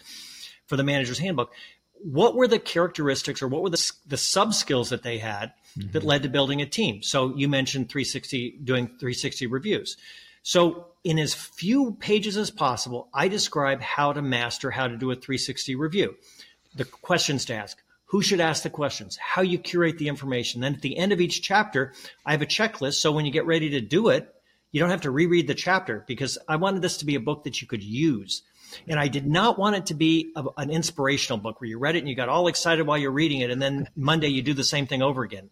for 0.67 0.77
the 0.77 0.83
manager's 0.83 1.19
handbook. 1.19 1.51
What 1.95 2.35
were 2.35 2.47
the 2.47 2.59
characteristics, 2.59 3.41
or 3.41 3.49
what 3.49 3.63
were 3.63 3.69
the 3.69 3.91
the 4.07 4.17
sub 4.17 4.53
skills 4.53 4.89
that 4.89 5.03
they 5.03 5.17
had 5.17 5.51
mm-hmm. 5.77 5.91
that 5.91 6.03
led 6.03 6.23
to 6.23 6.29
building 6.29 6.61
a 6.61 6.65
team? 6.65 7.03
So 7.03 7.35
you 7.35 7.49
mentioned 7.49 7.89
360 7.89 8.59
doing 8.63 8.87
360 8.87 9.47
reviews. 9.47 9.97
So 10.41 10.87
in 11.03 11.19
as 11.19 11.33
few 11.33 11.93
pages 11.99 12.37
as 12.37 12.49
possible, 12.49 13.09
I 13.13 13.27
describe 13.27 13.81
how 13.81 14.13
to 14.13 14.21
master 14.21 14.71
how 14.71 14.87
to 14.87 14.95
do 14.95 15.11
a 15.11 15.15
360 15.15 15.75
review 15.75 16.15
the 16.75 16.85
questions 16.85 17.45
to 17.45 17.55
ask, 17.55 17.77
who 18.05 18.21
should 18.21 18.39
ask 18.39 18.63
the 18.63 18.69
questions, 18.69 19.17
how 19.17 19.41
you 19.41 19.57
curate 19.57 19.97
the 19.97 20.07
information. 20.07 20.61
Then 20.61 20.75
at 20.75 20.81
the 20.81 20.97
end 20.97 21.11
of 21.11 21.21
each 21.21 21.41
chapter, 21.41 21.93
I 22.25 22.31
have 22.31 22.41
a 22.41 22.47
checklist. 22.47 22.95
So 22.95 23.11
when 23.11 23.25
you 23.25 23.31
get 23.31 23.45
ready 23.45 23.71
to 23.71 23.81
do 23.81 24.09
it, 24.09 24.33
you 24.71 24.79
don't 24.79 24.89
have 24.89 25.01
to 25.01 25.11
reread 25.11 25.47
the 25.47 25.55
chapter 25.55 26.03
because 26.07 26.37
I 26.47 26.57
wanted 26.57 26.81
this 26.81 26.97
to 26.97 27.05
be 27.05 27.15
a 27.15 27.19
book 27.19 27.43
that 27.43 27.61
you 27.61 27.67
could 27.67 27.83
use. 27.83 28.43
And 28.87 28.99
I 28.99 29.07
did 29.07 29.27
not 29.27 29.59
want 29.59 29.75
it 29.75 29.85
to 29.87 29.93
be 29.93 30.31
a, 30.35 30.43
an 30.57 30.71
inspirational 30.71 31.37
book 31.37 31.61
where 31.61 31.69
you 31.69 31.77
read 31.77 31.95
it 31.95 31.99
and 31.99 32.09
you 32.09 32.15
got 32.15 32.29
all 32.29 32.47
excited 32.47 32.87
while 32.87 32.97
you're 32.97 33.11
reading 33.11 33.41
it. 33.41 33.51
And 33.51 33.61
then 33.61 33.87
Monday 33.95 34.27
you 34.27 34.41
do 34.41 34.53
the 34.53 34.63
same 34.63 34.87
thing 34.87 35.01
over 35.01 35.23
again. 35.23 35.49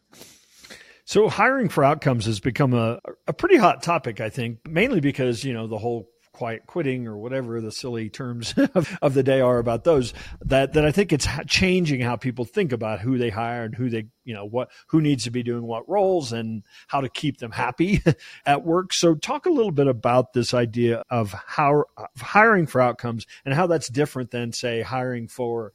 So 1.05 1.29
hiring 1.29 1.69
for 1.69 1.83
outcomes 1.83 2.25
has 2.25 2.39
become 2.39 2.73
a, 2.73 2.99
a 3.27 3.33
pretty 3.33 3.57
hot 3.57 3.83
topic, 3.83 4.21
I 4.21 4.29
think, 4.29 4.67
mainly 4.67 5.01
because, 5.01 5.43
you 5.43 5.53
know, 5.53 5.67
the 5.67 5.77
whole 5.77 6.09
quiet 6.33 6.65
quitting 6.65 7.07
or 7.07 7.17
whatever 7.17 7.59
the 7.59 7.71
silly 7.71 8.09
terms 8.09 8.53
of, 8.75 8.97
of 9.01 9.13
the 9.13 9.23
day 9.23 9.41
are 9.41 9.59
about 9.59 9.83
those 9.83 10.13
that 10.43 10.73
that 10.73 10.85
I 10.85 10.91
think 10.91 11.11
it's 11.11 11.27
changing 11.47 12.01
how 12.01 12.15
people 12.15 12.45
think 12.45 12.71
about 12.71 13.01
who 13.01 13.17
they 13.17 13.29
hire 13.29 13.63
and 13.63 13.75
who 13.75 13.89
they 13.89 14.05
you 14.23 14.33
know 14.33 14.45
what 14.45 14.69
who 14.87 15.01
needs 15.01 15.25
to 15.25 15.31
be 15.31 15.43
doing 15.43 15.63
what 15.63 15.87
roles 15.89 16.31
and 16.31 16.63
how 16.87 17.01
to 17.01 17.09
keep 17.09 17.37
them 17.37 17.51
happy 17.51 18.01
at 18.45 18.63
work. 18.63 18.93
So 18.93 19.15
talk 19.15 19.45
a 19.45 19.51
little 19.51 19.71
bit 19.71 19.87
about 19.87 20.33
this 20.33 20.53
idea 20.53 21.03
of 21.09 21.33
how 21.33 21.85
of 21.97 22.21
hiring 22.21 22.67
for 22.67 22.81
outcomes 22.81 23.25
and 23.45 23.53
how 23.53 23.67
that's 23.67 23.89
different 23.89 24.31
than 24.31 24.53
say 24.53 24.81
hiring 24.81 25.27
for 25.27 25.73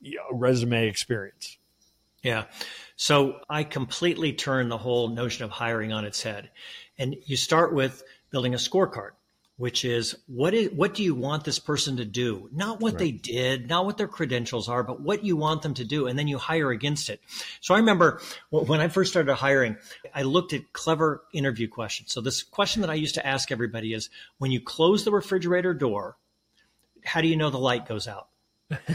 you 0.00 0.16
know, 0.16 0.36
resume 0.36 0.86
experience. 0.88 1.58
Yeah. 2.22 2.46
So 2.96 3.40
I 3.48 3.62
completely 3.62 4.32
turn 4.32 4.68
the 4.68 4.78
whole 4.78 5.08
notion 5.08 5.44
of 5.44 5.50
hiring 5.50 5.92
on 5.92 6.04
its 6.04 6.22
head. 6.22 6.50
And 6.98 7.14
you 7.24 7.36
start 7.36 7.72
with 7.72 8.02
building 8.30 8.54
a 8.54 8.56
scorecard 8.56 9.10
which 9.56 9.84
is 9.84 10.14
what 10.26 10.52
is 10.54 10.70
what 10.72 10.94
do 10.94 11.02
you 11.02 11.14
want 11.14 11.44
this 11.44 11.58
person 11.58 11.96
to 11.96 12.04
do? 12.04 12.48
Not 12.52 12.80
what 12.80 12.94
right. 12.94 12.98
they 12.98 13.10
did 13.10 13.68
not 13.68 13.86
what 13.86 13.96
their 13.96 14.08
credentials 14.08 14.68
are 14.68 14.82
but 14.82 15.00
what 15.00 15.24
you 15.24 15.36
want 15.36 15.62
them 15.62 15.74
to 15.74 15.84
do 15.84 16.06
and 16.06 16.18
then 16.18 16.28
you 16.28 16.38
hire 16.38 16.70
against 16.70 17.08
it. 17.08 17.20
So 17.60 17.74
i 17.74 17.78
remember 17.78 18.20
when 18.50 18.80
i 18.80 18.88
first 18.88 19.12
started 19.12 19.34
hiring 19.34 19.76
i 20.14 20.22
looked 20.22 20.52
at 20.52 20.72
clever 20.72 21.22
interview 21.32 21.68
questions. 21.68 22.12
So 22.12 22.20
this 22.20 22.42
question 22.42 22.82
that 22.82 22.90
i 22.90 22.94
used 22.94 23.14
to 23.14 23.26
ask 23.26 23.50
everybody 23.50 23.92
is 23.94 24.10
when 24.38 24.50
you 24.50 24.60
close 24.60 25.04
the 25.04 25.12
refrigerator 25.12 25.74
door 25.74 26.16
how 27.06 27.20
do 27.20 27.28
you 27.28 27.36
know 27.36 27.50
the 27.50 27.58
light 27.58 27.86
goes 27.86 28.08
out? 28.08 28.28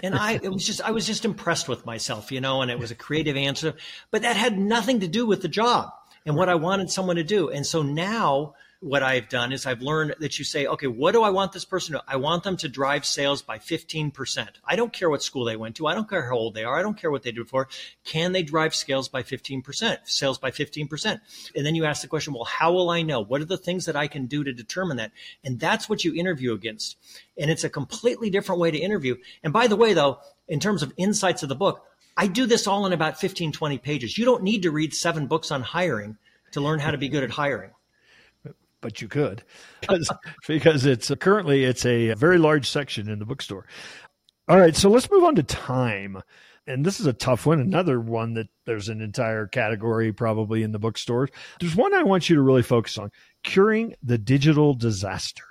And 0.03 0.15
I 0.15 0.34
it 0.34 0.51
was 0.51 0.65
just 0.65 0.82
I 0.82 0.91
was 0.91 1.08
just 1.08 1.24
impressed 1.24 1.70
with 1.70 1.86
myself, 1.86 2.32
you 2.32 2.41
know, 2.41 2.62
and 2.62 2.70
it 2.70 2.77
was 2.77 2.91
a 2.91 2.96
creative 2.96 3.38
answer, 3.38 3.74
but 4.12 4.24
that 4.24 4.36
had 4.36 4.60
nothing 4.60 5.00
to 5.00 5.08
do 5.08 5.25
with 5.25 5.41
the 5.41 5.48
job 5.48 5.91
and 6.25 6.36
what 6.36 6.50
I 6.50 6.56
wanted 6.56 6.91
someone 6.91 7.15
to 7.15 7.24
do. 7.24 7.50
And 7.50 7.65
so 7.65 7.82
now 7.82 8.56
what 8.81 9.03
I've 9.03 9.29
done 9.29 9.53
is 9.53 9.67
I've 9.67 9.83
learned 9.83 10.15
that 10.19 10.39
you 10.39 10.43
say, 10.43 10.65
okay, 10.65 10.88
what 10.88 11.11
do 11.11 11.21
I 11.21 11.29
want 11.29 11.51
this 11.51 11.65
person 11.65 11.93
to? 11.93 12.03
I 12.07 12.15
want 12.15 12.43
them 12.43 12.57
to 12.57 12.67
drive 12.67 13.05
sales 13.05 13.43
by 13.43 13.59
15%. 13.59 14.47
I 14.65 14.75
don't 14.75 14.91
care 14.91 15.07
what 15.07 15.21
school 15.21 15.45
they 15.45 15.55
went 15.55 15.75
to. 15.75 15.85
I 15.85 15.93
don't 15.93 16.09
care 16.09 16.27
how 16.27 16.35
old 16.35 16.55
they 16.55 16.63
are. 16.63 16.79
I 16.79 16.81
don't 16.81 16.97
care 16.97 17.11
what 17.11 17.21
they 17.21 17.31
did 17.31 17.43
before. 17.43 17.67
Can 18.03 18.31
they 18.31 18.41
drive 18.41 18.73
sales 18.73 19.07
by 19.07 19.21
15%? 19.21 20.00
Sales 20.05 20.39
by 20.39 20.50
15%. 20.50 21.21
And 21.55 21.63
then 21.63 21.75
you 21.75 21.85
ask 21.85 22.01
the 22.01 22.07
question, 22.07 22.33
well, 22.33 22.43
how 22.43 22.73
will 22.73 22.89
I 22.89 23.03
know? 23.03 23.21
What 23.21 23.39
are 23.41 23.45
the 23.45 23.55
things 23.55 23.85
that 23.85 23.95
I 23.95 24.07
can 24.07 24.25
do 24.25 24.43
to 24.43 24.51
determine 24.51 24.97
that? 24.97 25.11
And 25.43 25.59
that's 25.59 25.88
what 25.88 26.03
you 26.03 26.15
interview 26.15 26.53
against. 26.53 26.97
And 27.38 27.51
it's 27.51 27.63
a 27.63 27.69
completely 27.69 28.31
different 28.31 28.59
way 28.59 28.71
to 28.71 28.79
interview. 28.79 29.15
And 29.43 29.53
by 29.53 29.67
the 29.67 29.75
way, 29.75 29.93
though, 29.93 30.17
in 30.47 30.59
terms 30.59 30.81
of 30.81 30.91
insights 30.97 31.43
of 31.43 31.50
the 31.50 31.55
book, 31.55 31.85
I 32.17 32.25
do 32.25 32.47
this 32.47 32.65
all 32.65 32.88
in 32.88 32.93
about 32.93 33.19
15, 33.19 33.51
20 33.51 33.77
pages. 33.77 34.17
You 34.17 34.25
don't 34.25 34.41
need 34.41 34.63
to 34.63 34.71
read 34.71 34.95
seven 34.95 35.27
books 35.27 35.51
on 35.51 35.61
hiring 35.61 36.17
to 36.53 36.61
learn 36.61 36.79
how 36.79 36.89
to 36.89 36.97
be 36.97 37.09
good 37.09 37.23
at 37.23 37.29
hiring 37.29 37.69
but 38.81 39.01
you 39.01 39.07
could 39.07 39.43
because, 40.47 40.85
it's 40.85 41.11
currently 41.19 41.63
it's 41.63 41.85
a 41.85 42.13
very 42.15 42.38
large 42.38 42.69
section 42.69 43.09
in 43.09 43.19
the 43.19 43.25
bookstore. 43.25 43.65
All 44.47 44.59
right, 44.59 44.75
so 44.75 44.89
let's 44.89 45.09
move 45.09 45.23
on 45.23 45.35
to 45.35 45.43
time. 45.43 46.21
And 46.67 46.85
this 46.85 47.00
is 47.00 47.05
a 47.05 47.13
tough 47.13 47.45
one, 47.45 47.59
another 47.59 48.00
one 48.00 48.35
that 48.35 48.47
there's 48.65 48.89
an 48.89 49.01
entire 49.01 49.47
category 49.47 50.11
probably 50.13 50.61
in 50.61 50.71
the 50.71 50.79
bookstores. 50.79 51.29
There's 51.59 51.75
one 51.75 51.93
I 51.93 52.03
want 52.03 52.29
you 52.29 52.35
to 52.35 52.41
really 52.41 52.61
focus 52.61 52.97
on 52.97 53.11
curing 53.43 53.95
the 54.03 54.17
digital 54.17 54.73
disaster. 54.73 55.43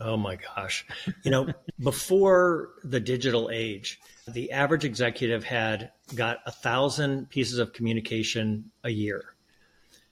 Oh 0.00 0.16
my 0.16 0.36
gosh. 0.36 0.84
You 1.22 1.30
know, 1.30 1.48
before 1.80 2.70
the 2.84 3.00
digital 3.00 3.50
age, 3.52 4.00
the 4.26 4.50
average 4.50 4.84
executive 4.84 5.44
had 5.44 5.92
got 6.14 6.38
a 6.46 6.52
thousand 6.52 7.30
pieces 7.30 7.58
of 7.58 7.72
communication 7.72 8.70
a 8.84 8.90
year 8.90 9.35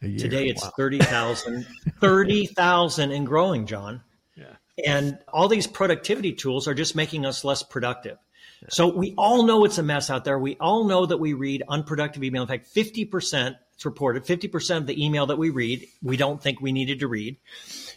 Today 0.04 0.46
it's 0.48 0.62
wow. 0.62 0.72
30,000, 0.76 1.66
30,000 2.00 3.12
and 3.12 3.26
growing, 3.26 3.66
John. 3.66 4.02
Yeah. 4.36 4.44
And 4.84 5.18
all 5.32 5.48
these 5.48 5.66
productivity 5.66 6.32
tools 6.32 6.68
are 6.68 6.74
just 6.74 6.96
making 6.96 7.26
us 7.26 7.44
less 7.44 7.62
productive. 7.62 8.18
Yeah. 8.62 8.68
So 8.70 8.88
we 8.88 9.14
all 9.16 9.44
know 9.44 9.64
it's 9.64 9.78
a 9.78 9.82
mess 9.82 10.10
out 10.10 10.24
there. 10.24 10.38
We 10.38 10.56
all 10.60 10.84
know 10.84 11.06
that 11.06 11.18
we 11.18 11.32
read 11.32 11.62
unproductive 11.68 12.22
email. 12.22 12.42
In 12.42 12.48
fact, 12.48 12.72
50%, 12.74 13.56
it's 13.74 13.84
reported, 13.84 14.24
50% 14.24 14.76
of 14.76 14.86
the 14.86 15.04
email 15.04 15.26
that 15.26 15.38
we 15.38 15.50
read, 15.50 15.86
we 16.02 16.16
don't 16.16 16.42
think 16.42 16.60
we 16.60 16.72
needed 16.72 17.00
to 17.00 17.08
read. 17.08 17.36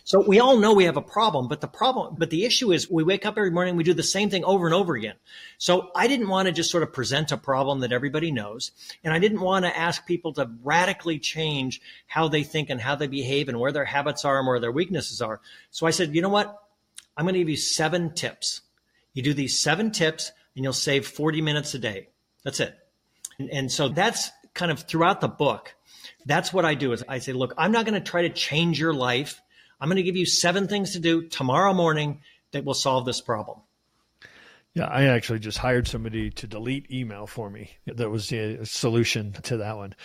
So 0.08 0.22
we 0.22 0.40
all 0.40 0.56
know 0.56 0.72
we 0.72 0.86
have 0.86 0.96
a 0.96 1.02
problem, 1.02 1.50
but 1.50 1.60
the 1.60 1.68
problem, 1.68 2.16
but 2.18 2.30
the 2.30 2.46
issue 2.46 2.72
is 2.72 2.90
we 2.90 3.04
wake 3.04 3.26
up 3.26 3.38
every 3.38 3.52
morning, 3.52 3.76
we 3.76 3.84
do 3.84 3.94
the 3.94 4.04
same 4.04 4.30
thing 4.30 4.46
over 4.46 4.66
and 4.66 4.74
over 4.74 4.96
again. 4.96 5.16
So 5.58 5.92
I 5.94 6.08
didn't 6.08 6.30
want 6.30 6.46
to 6.46 6.54
just 6.54 6.72
sort 6.72 6.84
of 6.84 6.94
present 6.94 7.34
a 7.34 7.38
problem 7.38 7.82
that 7.82 7.92
everybody 7.92 8.32
knows. 8.32 8.72
And 9.04 9.14
I 9.14 9.20
didn't 9.20 9.42
want 9.42 9.66
to 9.66 9.78
ask 9.78 10.06
people 10.06 10.32
to 10.36 10.50
radically 10.64 11.20
change 11.20 11.82
how 12.06 12.30
they 12.30 12.44
think 12.44 12.70
and 12.70 12.80
how 12.80 12.96
they 12.96 13.08
behave 13.08 13.50
and 13.50 13.60
where 13.60 13.74
their 13.74 13.84
habits 13.84 14.24
are 14.24 14.38
and 14.38 14.48
where 14.48 14.62
their 14.62 14.72
weaknesses 14.72 15.22
are. 15.22 15.42
So 15.72 15.86
I 15.86 15.90
said, 15.90 16.16
you 16.16 16.22
know 16.22 16.30
what? 16.30 16.58
I'm 17.18 17.26
going 17.26 17.34
to 17.34 17.40
give 17.40 17.50
you 17.50 17.58
seven 17.58 18.14
tips. 18.14 18.62
You 19.14 19.24
do 19.24 19.34
these 19.34 19.60
seven 19.60 19.92
tips 19.92 20.32
and 20.56 20.64
you'll 20.64 20.72
save 20.72 21.06
40 21.06 21.42
minutes 21.42 21.74
a 21.74 21.80
day. 21.80 22.08
That's 22.46 22.62
it. 22.62 22.74
And, 23.40 23.50
and 23.50 23.70
so 23.70 23.90
that's 23.90 24.32
kind 24.54 24.72
of 24.72 24.80
throughout 24.80 25.20
the 25.20 25.28
book. 25.28 25.76
That's 26.26 26.54
what 26.54 26.64
I 26.64 26.76
do 26.76 26.94
is 26.94 27.04
I 27.10 27.20
say, 27.20 27.34
look, 27.34 27.54
I'm 27.58 27.74
not 27.74 27.86
going 27.86 28.02
to 28.02 28.10
try 28.10 28.22
to 28.22 28.30
change 28.30 28.80
your 28.80 28.94
life. 28.94 29.42
I'm 29.80 29.90
going 29.90 29.98
to 29.98 30.04
give 30.04 30.16
you 30.18 30.26
seven 30.26 30.68
things 30.68 30.94
to 30.94 31.00
do 31.00 31.28
tomorrow 31.28 31.74
morning 31.74 32.22
that 32.52 32.66
will 32.66 32.74
solve 32.74 33.06
this 33.06 33.22
problem. 33.22 33.60
Yeah, 34.74 34.86
I 34.86 35.06
actually 35.06 35.40
just 35.40 35.58
hired 35.58 35.88
somebody 35.88 36.30
to 36.32 36.48
delete 36.48 36.92
email 36.92 37.26
for 37.26 37.50
me. 37.50 37.72
That 37.88 38.10
was 38.10 38.30
the 38.30 38.60
solution 38.64 39.34
to 39.44 39.58
that 39.58 39.76
one. 39.76 39.96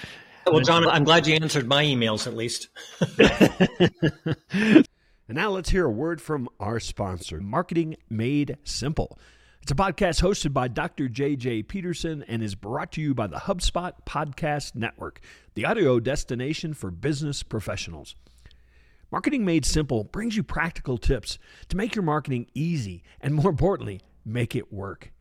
Well, 0.46 0.60
John, 0.60 0.88
I'm 0.88 1.04
glad 1.04 1.26
you 1.26 1.34
answered 1.34 1.68
my 1.68 1.84
emails 1.84 2.26
at 2.26 2.34
least. 2.34 2.68
and 4.52 4.86
now 5.28 5.50
let's 5.50 5.70
hear 5.70 5.84
a 5.84 5.90
word 5.90 6.20
from 6.20 6.48
our 6.58 6.80
sponsor, 6.80 7.40
Marketing 7.40 7.96
Made 8.10 8.56
Simple. 8.64 9.18
It's 9.62 9.70
a 9.70 9.76
podcast 9.76 10.20
hosted 10.20 10.52
by 10.52 10.66
Dr. 10.68 11.08
J.J. 11.08 11.64
Peterson 11.64 12.24
and 12.26 12.42
is 12.42 12.56
brought 12.56 12.92
to 12.92 13.00
you 13.00 13.14
by 13.14 13.28
the 13.28 13.36
HubSpot 13.36 13.92
Podcast 14.04 14.74
Network, 14.74 15.20
the 15.54 15.64
audio 15.64 16.00
destination 16.00 16.74
for 16.74 16.90
business 16.90 17.44
professionals. 17.44 18.16
Marketing 19.12 19.44
Made 19.44 19.66
Simple 19.66 20.04
brings 20.04 20.38
you 20.38 20.42
practical 20.42 20.96
tips 20.96 21.38
to 21.68 21.76
make 21.76 21.94
your 21.94 22.02
marketing 22.02 22.46
easy 22.54 23.04
and, 23.20 23.34
more 23.34 23.50
importantly, 23.50 24.00
make 24.24 24.56
it 24.56 24.72
work. 24.72 25.12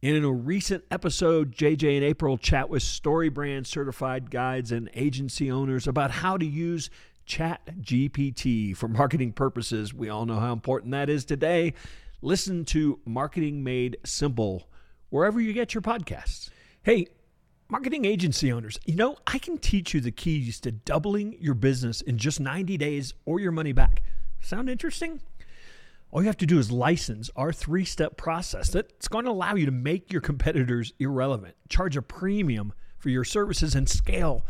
In 0.00 0.24
a 0.24 0.30
recent 0.30 0.84
episode, 0.92 1.52
JJ 1.56 1.96
and 1.96 2.04
April 2.04 2.38
chat 2.38 2.70
with 2.70 2.84
StoryBrand 2.84 3.66
certified 3.66 4.30
guides 4.30 4.70
and 4.70 4.88
agency 4.94 5.50
owners 5.50 5.88
about 5.88 6.12
how 6.12 6.36
to 6.36 6.46
use 6.46 6.90
Chat 7.26 7.60
GPT 7.80 8.76
for 8.76 8.86
marketing 8.86 9.32
purposes. 9.32 9.92
We 9.92 10.08
all 10.08 10.26
know 10.26 10.38
how 10.38 10.52
important 10.52 10.92
that 10.92 11.10
is 11.10 11.24
today. 11.24 11.74
Listen 12.22 12.64
to 12.66 13.00
Marketing 13.04 13.64
Made 13.64 13.96
Simple 14.04 14.68
wherever 15.08 15.40
you 15.40 15.52
get 15.52 15.74
your 15.74 15.82
podcasts. 15.82 16.50
Hey, 16.84 17.08
Marketing 17.70 18.04
agency 18.04 18.50
owners, 18.52 18.80
you 18.84 18.96
know, 18.96 19.16
I 19.28 19.38
can 19.38 19.56
teach 19.56 19.94
you 19.94 20.00
the 20.00 20.10
keys 20.10 20.58
to 20.62 20.72
doubling 20.72 21.36
your 21.38 21.54
business 21.54 22.00
in 22.00 22.18
just 22.18 22.40
90 22.40 22.76
days 22.76 23.14
or 23.26 23.38
your 23.38 23.52
money 23.52 23.70
back. 23.70 24.02
Sound 24.40 24.68
interesting? 24.68 25.20
All 26.10 26.20
you 26.20 26.26
have 26.26 26.36
to 26.38 26.46
do 26.46 26.58
is 26.58 26.72
license 26.72 27.30
our 27.36 27.52
three 27.52 27.84
step 27.84 28.16
process 28.16 28.70
that's 28.70 29.06
going 29.06 29.24
to 29.24 29.30
allow 29.30 29.54
you 29.54 29.66
to 29.66 29.70
make 29.70 30.12
your 30.12 30.20
competitors 30.20 30.92
irrelevant, 30.98 31.54
charge 31.68 31.96
a 31.96 32.02
premium 32.02 32.72
for 32.98 33.08
your 33.08 33.22
services, 33.22 33.76
and 33.76 33.88
scale, 33.88 34.44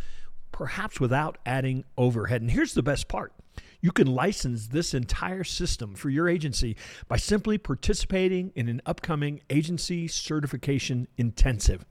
perhaps 0.51 0.99
without 0.99 1.37
adding 1.45 1.85
overhead. 1.99 2.41
And 2.41 2.51
here's 2.51 2.73
the 2.73 2.83
best 2.83 3.07
part 3.07 3.35
you 3.83 3.93
can 3.93 4.07
license 4.07 4.69
this 4.69 4.95
entire 4.95 5.45
system 5.45 5.95
for 5.95 6.09
your 6.09 6.27
agency 6.27 6.75
by 7.07 7.19
simply 7.19 7.59
participating 7.59 8.51
in 8.55 8.71
an 8.71 8.81
upcoming 8.87 9.43
agency 9.51 10.09
certification 10.09 11.07
intensive. 11.19 11.85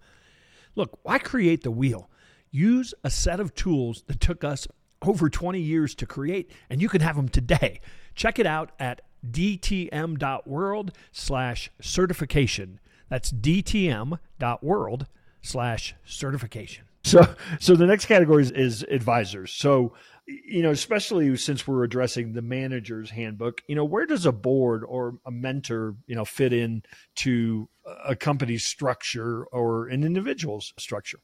Look, 0.75 0.99
why 1.03 1.19
create 1.19 1.63
the 1.63 1.71
wheel? 1.71 2.09
Use 2.51 2.93
a 3.03 3.09
set 3.09 3.39
of 3.39 3.53
tools 3.53 4.03
that 4.07 4.19
took 4.19 4.43
us 4.43 4.67
over 5.01 5.29
20 5.29 5.59
years 5.59 5.95
to 5.95 6.05
create, 6.05 6.51
and 6.69 6.81
you 6.81 6.89
can 6.89 7.01
have 7.01 7.15
them 7.15 7.29
today. 7.29 7.79
Check 8.15 8.39
it 8.39 8.45
out 8.45 8.71
at 8.79 9.01
dtm.world 9.29 10.91
slash 11.11 11.69
certification. 11.81 12.79
That's 13.09 13.31
dtm.world 13.31 15.07
slash 15.41 15.95
certification. 16.05 16.85
So, 17.03 17.35
so 17.59 17.75
the 17.75 17.87
next 17.87 18.05
category 18.05 18.43
is, 18.43 18.51
is 18.51 18.83
advisors. 18.83 19.51
So, 19.51 19.93
you 20.29 20.61
know, 20.61 20.71
especially 20.71 21.35
since 21.37 21.67
we're 21.67 21.83
addressing 21.83 22.33
the 22.33 22.41
manager's 22.41 23.09
handbook, 23.09 23.61
you 23.67 23.75
know, 23.75 23.85
where 23.85 24.05
does 24.05 24.25
a 24.25 24.31
board 24.31 24.83
or 24.87 25.17
a 25.25 25.31
mentor, 25.31 25.95
you 26.07 26.15
know, 26.15 26.25
fit 26.25 26.53
in 26.53 26.83
to 27.15 27.67
a 28.05 28.15
company's 28.15 28.65
structure 28.65 29.45
or 29.45 29.87
an 29.87 30.03
individual's 30.03 30.73
structure? 30.77 31.19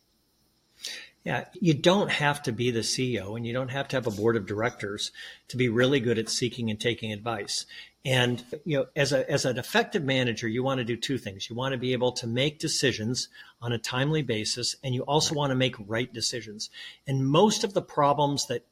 Yeah, 1.24 1.46
you 1.60 1.74
don't 1.74 2.12
have 2.12 2.44
to 2.44 2.52
be 2.52 2.70
the 2.70 2.82
CEO 2.82 3.36
and 3.36 3.48
you 3.48 3.54
don't 3.54 3.70
have 3.70 3.88
to 3.90 3.96
have 3.96 4.06
a 4.06 4.12
board 4.12 4.36
of 4.36 4.46
directors 4.46 5.12
to 5.48 5.58
be 5.58 5.70
really 5.70 6.00
good 6.00 6.20
at 6.20 6.30
seeking 6.30 6.70
and 6.70 6.80
taking 6.80 7.12
advice. 7.12 7.66
And 8.06 8.44
you 8.64 8.78
know, 8.78 8.86
as 8.96 9.12
a 9.12 9.30
as 9.30 9.46
an 9.46 9.58
effective 9.58 10.04
manager, 10.04 10.48
you 10.48 10.62
want 10.62 10.78
to 10.78 10.84
do 10.84 10.96
two 10.96 11.18
things. 11.18 11.50
You 11.50 11.56
want 11.56 11.72
to 11.72 11.80
be 11.80 11.94
able 11.94 12.12
to 12.14 12.28
make 12.28 12.60
decisions 12.60 13.30
on 13.60 13.72
a 13.72 13.80
timely 13.80 14.22
basis, 14.22 14.76
and 14.84 14.94
you 14.94 15.02
also 15.02 15.34
want 15.34 15.50
to 15.50 15.56
make 15.56 15.76
right 15.88 16.14
decisions. 16.14 16.70
And 17.08 17.28
most 17.28 17.64
of 17.64 17.74
the 17.74 17.82
problems 17.82 18.46
that 18.48 18.64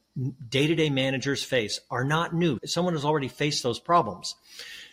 day-to-day 0.50 0.90
managers 0.90 1.44
face 1.44 1.80
are 1.90 2.04
not 2.04 2.34
new. 2.34 2.60
Someone 2.66 2.94
has 2.94 3.06
already 3.06 3.28
faced 3.28 3.64
those 3.64 3.80
problems. 3.80 4.36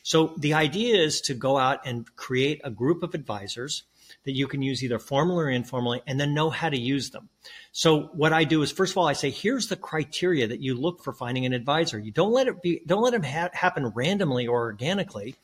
So 0.02 0.34
the 0.38 0.54
idea 0.54 0.96
is 0.96 1.20
to 1.22 1.34
go 1.34 1.58
out 1.58 1.80
and 1.84 2.06
create 2.16 2.60
a 2.64 2.70
group 2.70 3.02
of 3.02 3.14
advisors 3.14 3.84
that 4.24 4.32
you 4.32 4.46
can 4.46 4.62
use 4.62 4.82
either 4.82 4.98
formally 4.98 5.44
or 5.44 5.50
informally 5.50 6.02
and 6.06 6.18
then 6.18 6.34
know 6.34 6.50
how 6.50 6.68
to 6.68 6.78
use 6.78 7.10
them. 7.10 7.28
So 7.72 8.10
what 8.12 8.32
I 8.32 8.44
do 8.44 8.62
is 8.62 8.72
first 8.72 8.92
of 8.92 8.98
all 8.98 9.06
I 9.06 9.12
say 9.12 9.30
here's 9.30 9.68
the 9.68 9.76
criteria 9.76 10.46
that 10.48 10.60
you 10.60 10.74
look 10.74 11.02
for 11.02 11.12
finding 11.12 11.46
an 11.46 11.52
advisor. 11.52 11.98
You 11.98 12.12
don't 12.12 12.32
let 12.32 12.48
it 12.48 12.62
be 12.62 12.82
don't 12.86 13.02
let 13.02 13.12
them 13.12 13.22
ha- 13.22 13.50
happen 13.52 13.86
randomly 13.88 14.46
or 14.46 14.60
organically. 14.60 15.36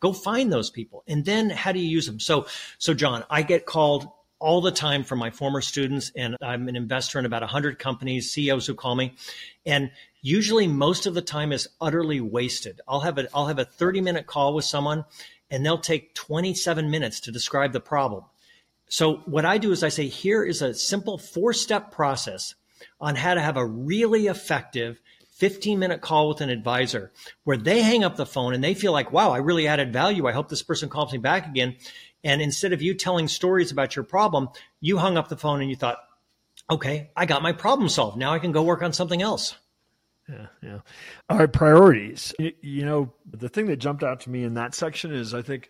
Go 0.00 0.12
find 0.12 0.52
those 0.52 0.70
people. 0.70 1.04
And 1.06 1.24
then 1.24 1.50
how 1.50 1.72
do 1.72 1.78
you 1.78 1.88
use 1.88 2.06
them? 2.06 2.20
So 2.20 2.46
so 2.78 2.94
John, 2.94 3.24
I 3.30 3.42
get 3.42 3.66
called 3.66 4.08
all 4.38 4.60
the 4.60 4.70
time 4.70 5.04
from 5.04 5.18
my 5.18 5.30
former 5.30 5.60
students, 5.60 6.12
and 6.16 6.36
I'm 6.42 6.68
an 6.68 6.76
investor 6.76 7.18
in 7.18 7.26
about 7.26 7.42
100 7.42 7.78
companies, 7.78 8.32
CEOs 8.32 8.66
who 8.66 8.74
call 8.74 8.94
me. 8.94 9.14
And 9.64 9.90
usually 10.20 10.66
most 10.66 11.06
of 11.06 11.14
the 11.14 11.22
time 11.22 11.52
is 11.52 11.68
utterly 11.80 12.20
wasted. 12.20 12.80
I'll 12.86 13.00
have 13.00 13.18
a, 13.18 13.28
I'll 13.34 13.46
have 13.46 13.58
a 13.58 13.64
30 13.64 14.00
minute 14.00 14.26
call 14.26 14.54
with 14.54 14.64
someone 14.64 15.04
and 15.50 15.64
they'll 15.64 15.78
take 15.78 16.14
27 16.14 16.90
minutes 16.90 17.20
to 17.20 17.32
describe 17.32 17.72
the 17.72 17.80
problem. 17.80 18.24
So 18.88 19.16
what 19.26 19.44
I 19.44 19.58
do 19.58 19.72
is 19.72 19.82
I 19.82 19.88
say, 19.88 20.08
here 20.08 20.44
is 20.44 20.62
a 20.62 20.74
simple 20.74 21.18
four 21.18 21.52
step 21.52 21.90
process 21.90 22.54
on 23.00 23.16
how 23.16 23.34
to 23.34 23.40
have 23.40 23.56
a 23.56 23.66
really 23.66 24.26
effective 24.26 25.00
15 25.34 25.78
minute 25.78 26.00
call 26.00 26.28
with 26.28 26.40
an 26.40 26.50
advisor 26.50 27.12
where 27.44 27.56
they 27.56 27.82
hang 27.82 28.04
up 28.04 28.16
the 28.16 28.26
phone 28.26 28.54
and 28.54 28.62
they 28.62 28.74
feel 28.74 28.92
like, 28.92 29.12
wow, 29.12 29.30
I 29.30 29.38
really 29.38 29.66
added 29.66 29.92
value. 29.92 30.26
I 30.26 30.32
hope 30.32 30.48
this 30.48 30.62
person 30.62 30.88
calls 30.88 31.12
me 31.12 31.18
back 31.18 31.46
again. 31.46 31.76
And 32.24 32.40
instead 32.40 32.72
of 32.72 32.82
you 32.82 32.94
telling 32.94 33.28
stories 33.28 33.70
about 33.70 33.94
your 33.94 34.04
problem, 34.04 34.48
you 34.80 34.98
hung 34.98 35.16
up 35.16 35.28
the 35.28 35.36
phone 35.36 35.60
and 35.60 35.70
you 35.70 35.76
thought, 35.76 35.98
okay, 36.70 37.10
I 37.14 37.26
got 37.26 37.42
my 37.42 37.52
problem 37.52 37.88
solved. 37.88 38.16
Now 38.16 38.32
I 38.32 38.38
can 38.38 38.52
go 38.52 38.62
work 38.62 38.82
on 38.82 38.92
something 38.92 39.22
else. 39.22 39.56
Yeah, 40.28 40.46
yeah. 40.62 40.78
All 41.28 41.38
right, 41.38 41.52
priorities. 41.52 42.34
You 42.38 42.86
know, 42.86 43.12
the 43.30 43.50
thing 43.50 43.66
that 43.66 43.76
jumped 43.76 44.02
out 44.02 44.20
to 44.20 44.30
me 44.30 44.42
in 44.42 44.54
that 44.54 44.74
section 44.74 45.12
is 45.12 45.34
I 45.34 45.42
think 45.42 45.68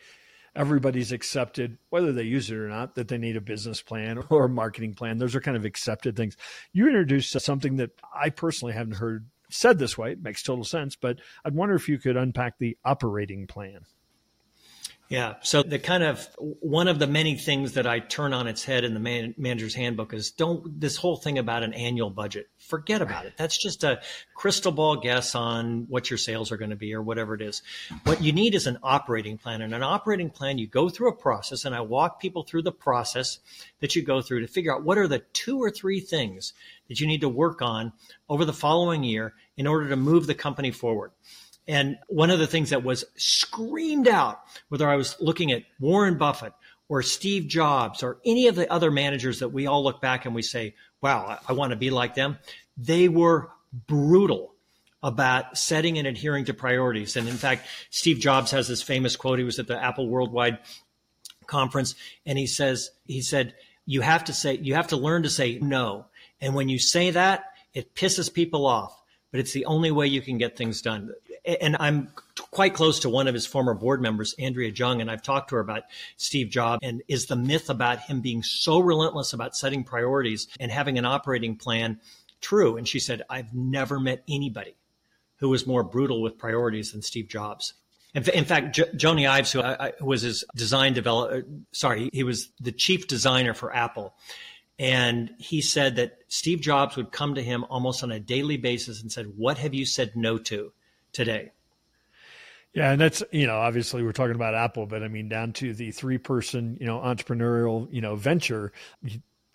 everybody's 0.55 1.11
accepted, 1.11 1.79
whether 1.91 2.13
they 2.13 2.23
use 2.23 2.49
it 2.51 2.57
or 2.57 2.69
not, 2.69 2.95
that 2.95 3.09
they 3.09 3.19
need 3.19 3.37
a 3.37 3.41
business 3.41 3.83
plan 3.83 4.19
or 4.31 4.45
a 4.45 4.49
marketing 4.49 4.95
plan. 4.95 5.19
Those 5.19 5.35
are 5.35 5.41
kind 5.41 5.57
of 5.57 5.65
accepted 5.65 6.17
things. 6.17 6.37
You 6.73 6.87
introduced 6.87 7.39
something 7.41 7.77
that 7.77 7.91
I 8.15 8.31
personally 8.31 8.75
haven't 8.75 8.97
heard 8.97 9.27
said 9.51 9.79
this 9.79 9.99
way. 9.99 10.13
It 10.13 10.23
makes 10.23 10.43
total 10.43 10.65
sense, 10.65 10.97
but 10.97 11.19
I'd 11.45 11.55
wonder 11.55 11.75
if 11.75 11.89
you 11.89 11.99
could 11.99 12.17
unpack 12.17 12.59
the 12.59 12.77
operating 12.85 13.47
plan. 13.47 13.81
Yeah. 15.15 15.35
So 15.43 15.63
the 15.63 15.79
kind 15.79 16.03
of 16.03 16.29
one 16.39 16.89
of 16.89 16.99
the 16.99 17.07
many 17.07 17.37
things 17.37 17.75
that 17.75 17.87
I 17.87 18.01
turn 18.01 18.33
on 18.33 18.49
its 18.49 18.65
head 18.65 18.83
in 18.83 18.95
the 18.95 19.01
man, 19.01 19.33
manager's 19.39 19.73
handbook 19.73 20.13
is 20.13 20.33
don't 20.33 20.81
this 20.81 20.97
whole 20.97 21.17
thing 21.17 21.39
about 21.39 21.63
an 21.63 21.73
annual 21.73 22.11
budget. 22.11 22.49
Forget 22.59 23.01
about 23.01 23.25
it. 23.25 23.35
That's 23.37 23.57
just 23.57 23.85
a 23.85 24.01
crystal 24.35 24.73
ball 24.73 24.97
guess 24.97 25.37
on 25.37 25.87
what 25.89 26.11
your 26.11 26.19
sales 26.19 26.51
are 26.51 26.57
going 26.57 26.71
to 26.71 26.77
be 26.77 26.93
or 26.95 27.01
whatever 27.01 27.37
it 27.37 27.43
is. 27.43 27.63
What 28.03 28.25
you 28.25 28.33
need 28.33 28.57
is 28.57 28.67
an 28.67 28.79
operating 28.83 29.39
plan. 29.39 29.63
And 29.63 29.73
an 29.73 29.85
operating 29.85 30.31
plan, 30.31 30.59
you 30.59 30.67
go 30.67 30.89
through 30.89 31.11
a 31.11 31.17
process 31.17 31.65
and 31.65 31.77
I 31.77 31.83
walk 31.83 32.19
people 32.19 32.43
through 32.43 32.63
the 32.63 32.73
process 32.73 33.39
that 33.79 33.95
you 33.95 34.03
go 34.03 34.21
through 34.21 34.41
to 34.41 34.49
figure 34.49 34.75
out 34.75 34.83
what 34.83 34.99
are 34.99 35.07
the 35.07 35.23
two 35.33 35.63
or 35.63 35.71
three 35.71 36.01
things 36.01 36.55
that 36.89 36.99
you 36.99 37.07
need 37.07 37.21
to 37.21 37.29
work 37.29 37.63
on 37.63 37.93
over 38.29 38.45
the 38.45 38.53
following 38.53 39.05
year 39.05 39.35
in 39.57 39.69
order 39.69 39.89
to 39.91 39.97
move 39.97 40.27
the 40.27 40.35
company 40.35 40.73
forward. 40.73 41.13
And 41.67 41.99
one 42.09 42.31
of 42.31 42.39
the 42.39 42.47
things 42.47 42.71
that 42.71 42.85
was 42.85 43.05
screamed 43.17 44.09
out, 44.09 44.43
whether 44.69 44.89
I 44.89 44.97
was 44.97 45.17
looking 45.21 45.51
at 45.53 45.63
Warren 45.81 46.19
Buffett 46.19 46.53
or 46.89 47.03
Steve 47.03 47.49
Jobs 47.49 48.03
or 48.03 48.19
any 48.25 48.49
of 48.49 48.55
the 48.55 48.71
other 48.71 48.91
managers 48.91 49.41
that 49.41 49.49
we 49.49 49.67
all 49.67 49.83
look 49.83 50.01
back 50.01 50.27
and 50.27 50.35
we 50.35 50.43
say, 50.43 50.75
wow, 51.01 51.25
I, 51.27 51.39
I 51.51 51.53
want 51.55 51.71
to 51.71 51.77
be 51.77 51.91
like 51.91 52.15
them. 52.15 52.39
they 52.77 53.09
were 53.09 53.51
brutal 53.87 54.55
about 55.03 55.59
setting 55.59 55.99
and 55.99 56.07
adhering 56.07 56.47
to 56.47 56.55
priorities. 56.55 57.17
And 57.17 57.29
in 57.29 57.37
fact, 57.37 57.67
Steve 57.91 58.19
Jobs 58.19 58.51
has 58.53 58.69
this 58.69 58.83
famous 58.83 59.17
quote. 59.17 59.39
He 59.39 59.45
was 59.45 59.59
at 59.59 59.67
the 59.67 59.83
Apple 59.83 60.09
Worldwide 60.09 60.59
conference 61.47 61.95
and 62.25 62.39
he 62.39 62.47
says, 62.47 62.91
he 63.07 63.21
said, 63.21 63.55
you 63.85 64.01
have 64.01 64.25
to 64.25 64.33
say, 64.33 64.57
you 64.57 64.75
have 64.75 64.89
to 64.89 64.97
learn 64.97 65.25
to 65.25 65.31
say 65.31 65.59
no. 65.59 66.07
And 66.41 66.55
when 66.55 66.69
you 66.69 66.79
say 66.79 67.11
that, 67.11 67.45
it 67.75 67.95
pisses 67.95 68.33
people 68.33 68.67
off, 68.67 68.99
but 69.31 69.41
it's 69.41 69.53
the 69.53 69.67
only 69.67 69.91
way 69.91 70.07
you 70.07 70.23
can 70.23 70.39
get 70.39 70.57
things 70.57 70.81
done. 70.81 71.13
And 71.45 71.77
I'm 71.79 72.09
quite 72.51 72.75
close 72.75 73.01
to 73.01 73.09
one 73.09 73.29
of 73.29 73.35
his 73.35 73.47
former 73.47 73.75
board 73.75 74.01
members, 74.01 74.35
Andrea 74.39 74.71
Jung, 74.71 75.01
and 75.01 75.11
I've 75.11 75.23
talked 75.23 75.51
to 75.51 75.57
her 75.57 75.61
about 75.61 75.83
Steve 76.17 76.49
Jobs 76.49 76.81
and 76.83 77.03
is 77.09 77.27
the 77.27 77.37
myth 77.37 77.69
about 77.69 78.01
him 78.01 78.21
being 78.21 78.43
so 78.43 78.79
relentless 78.79 79.33
about 79.33 79.57
setting 79.57 79.85
priorities 79.85 80.49
and 80.59 80.71
having 80.71 80.99
an 80.99 81.05
operating 81.05 81.57
plan 81.57 82.01
true? 82.41 82.77
And 82.77 82.89
she 82.89 82.99
said, 82.99 83.23
I've 83.29 83.53
never 83.53 84.01
met 84.01 84.23
anybody 84.29 84.77
who 85.37 85.49
was 85.49 85.67
more 85.67 85.83
brutal 85.83 86.23
with 86.23 86.39
priorities 86.39 86.93
than 86.93 87.03
Steve 87.03 87.29
Jobs. 87.29 87.75
In, 88.15 88.29
in 88.31 88.45
fact, 88.45 88.77
J- 88.77 88.91
Jony 88.95 89.29
Ives, 89.29 89.53
who, 89.53 89.61
I, 89.61 89.93
was 90.01 90.23
his 90.23 90.45
design 90.55 90.95
developer, 90.95 91.39
uh, 91.39 91.41
sorry, 91.73 92.09
he 92.13 92.23
was 92.23 92.51
the 92.61 92.73
chief 92.73 93.09
designer 93.09 93.53
for 93.53 93.75
Apple. 93.75 94.15
And 94.79 95.31
he 95.39 95.61
said 95.61 95.97
that 95.97 96.19
Steve 96.29 96.61
Jobs 96.61 96.97
would 96.97 97.13
come 97.13 97.35
to 97.35 97.43
him 97.43 97.65
almost 97.69 98.03
on 98.03 98.11
a 98.11 98.19
daily 98.21 98.57
basis 98.57 99.03
and 99.03 99.11
said, 99.11 99.33
What 99.37 99.59
have 99.59 99.75
you 99.75 99.85
said 99.85 100.13
no 100.17 100.39
to 100.39 100.73
today? 101.15 101.53
Yeah, 102.75 102.91
and 102.91 103.01
that's 103.01 103.23
you 103.31 103.47
know 103.47 103.57
obviously 103.57 104.03
we're 104.03 104.13
talking 104.13 104.35
about 104.35 104.55
Apple, 104.55 104.87
but 104.87 105.03
I 105.03 105.09
mean 105.09 105.29
down 105.29 105.53
to 105.55 105.73
the 105.73 105.93
three 105.93 106.19
person 106.19 106.77
you 106.81 106.87
know 106.87 106.99
entrepreneurial 106.99 107.87
you 107.91 108.01
know 108.01 108.17
venture, 108.17 108.73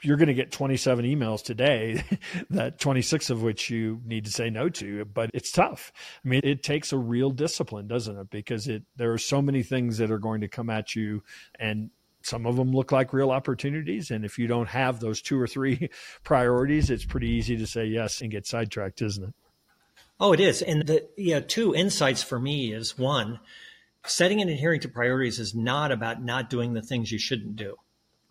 you're 0.01 0.15
going 0.15 0.27
to 0.27 0.33
get 0.33 0.51
27 0.51 1.05
emails 1.05 1.43
today, 1.43 2.03
that 2.49 2.79
26 2.79 3.29
of 3.29 3.43
which 3.43 3.69
you 3.69 4.01
need 4.05 4.23
to 4.23 4.31
say 4.31 4.49
no 4.49 4.69
to, 4.69 5.03
but 5.05 5.29
it's 5.33 5.51
tough. 5.51 5.91
I 6.23 6.27
mean, 6.29 6.41
it 6.45 6.63
takes 6.63 6.93
a 6.93 6.97
real 6.97 7.29
discipline, 7.31 7.87
doesn't 7.87 8.17
it? 8.17 8.29
Because 8.29 8.69
it 8.69 8.83
there 8.95 9.11
are 9.11 9.17
so 9.17 9.41
many 9.41 9.63
things 9.63 9.97
that 9.97 10.11
are 10.11 10.19
going 10.19 10.39
to 10.41 10.47
come 10.47 10.69
at 10.69 10.95
you 10.95 11.21
and 11.59 11.89
some 12.21 12.45
of 12.45 12.55
them 12.55 12.71
look 12.71 12.91
like 12.91 13.13
real 13.13 13.31
opportunities 13.31 14.11
and 14.11 14.25
if 14.25 14.37
you 14.37 14.45
don't 14.45 14.67
have 14.67 14.99
those 14.99 15.21
two 15.21 15.39
or 15.39 15.47
three 15.47 15.89
priorities, 16.23 16.89
it's 16.89 17.05
pretty 17.05 17.29
easy 17.29 17.57
to 17.57 17.67
say 17.67 17.85
yes 17.85 18.21
and 18.21 18.31
get 18.31 18.47
sidetracked, 18.47 19.01
isn't 19.01 19.25
it? 19.25 19.33
Oh, 20.19 20.33
it 20.33 20.39
is. 20.39 20.61
And 20.61 20.85
the 20.85 21.07
you 21.15 21.35
know, 21.35 21.41
two 21.41 21.73
insights 21.73 22.23
for 22.23 22.39
me 22.39 22.73
is 22.73 22.97
one, 22.97 23.39
setting 24.05 24.41
and 24.41 24.49
adhering 24.49 24.81
to 24.81 24.89
priorities 24.89 25.39
is 25.39 25.55
not 25.55 25.91
about 25.91 26.23
not 26.23 26.49
doing 26.49 26.73
the 26.73 26.81
things 26.81 27.11
you 27.11 27.19
shouldn't 27.19 27.55
do 27.55 27.75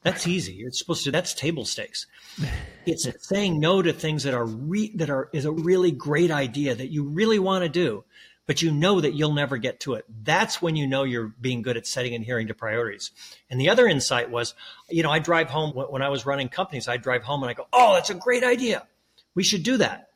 that's 0.03 0.27
easy. 0.27 0.63
It's 0.65 0.79
supposed 0.79 1.05
to. 1.05 1.11
That's 1.11 1.35
table 1.35 1.65
stakes. 1.65 2.07
It's 2.87 3.07
saying 3.29 3.61
no 3.61 3.83
to 3.83 3.93
things 3.93 4.23
that 4.23 4.33
are 4.33 4.47
re, 4.47 4.91
that 4.97 5.11
are 5.11 5.29
is 5.35 5.45
a 5.45 5.53
really 5.53 5.91
great 5.91 6.31
idea 6.31 6.75
that 6.75 6.91
you 6.91 7.05
really 7.05 7.39
want 7.39 7.63
to 7.65 7.69
do, 7.69 8.05
but 8.47 8.63
you 8.63 8.71
know 8.71 8.99
that 9.03 9.13
you'll 9.13 9.35
never 9.35 9.59
get 9.59 9.81
to 9.81 9.93
it. 9.93 10.07
That's 10.25 10.63
when 10.63 10.75
you 10.75 10.87
know 10.87 11.03
you're 11.03 11.35
being 11.39 11.61
good 11.61 11.77
at 11.77 11.87
setting 11.87 12.15
and 12.15 12.23
adhering 12.23 12.47
to 12.47 12.55
priorities. 12.55 13.11
And 13.51 13.61
the 13.61 13.69
other 13.69 13.87
insight 13.87 14.31
was, 14.31 14.55
you 14.89 15.03
know, 15.03 15.11
I 15.11 15.19
drive 15.19 15.51
home 15.51 15.73
when 15.73 16.01
I 16.01 16.09
was 16.09 16.25
running 16.25 16.49
companies. 16.49 16.89
I 16.89 16.97
drive 16.97 17.25
home 17.25 17.43
and 17.43 17.51
I 17.51 17.53
go, 17.53 17.67
"Oh, 17.75 17.93
that's 17.93 18.09
a 18.09 18.15
great 18.15 18.43
idea. 18.43 18.87
We 19.35 19.43
should 19.43 19.65
do 19.65 19.77
that." 19.77 20.08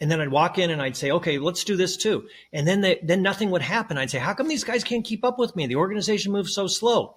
And 0.00 0.10
then 0.10 0.20
I'd 0.20 0.28
walk 0.28 0.58
in 0.58 0.70
and 0.70 0.82
I'd 0.82 0.96
say, 0.96 1.10
"Okay, 1.10 1.38
let's 1.38 1.64
do 1.64 1.76
this 1.76 1.96
too." 1.96 2.28
And 2.52 2.66
then 2.66 2.80
they, 2.80 2.98
then 3.02 3.22
nothing 3.22 3.50
would 3.50 3.62
happen. 3.62 3.96
I'd 3.96 4.10
say, 4.10 4.18
"How 4.18 4.34
come 4.34 4.48
these 4.48 4.64
guys 4.64 4.84
can't 4.84 5.04
keep 5.04 5.24
up 5.24 5.38
with 5.38 5.54
me? 5.54 5.66
The 5.66 5.76
organization 5.76 6.32
moves 6.32 6.54
so 6.54 6.66
slow." 6.66 7.16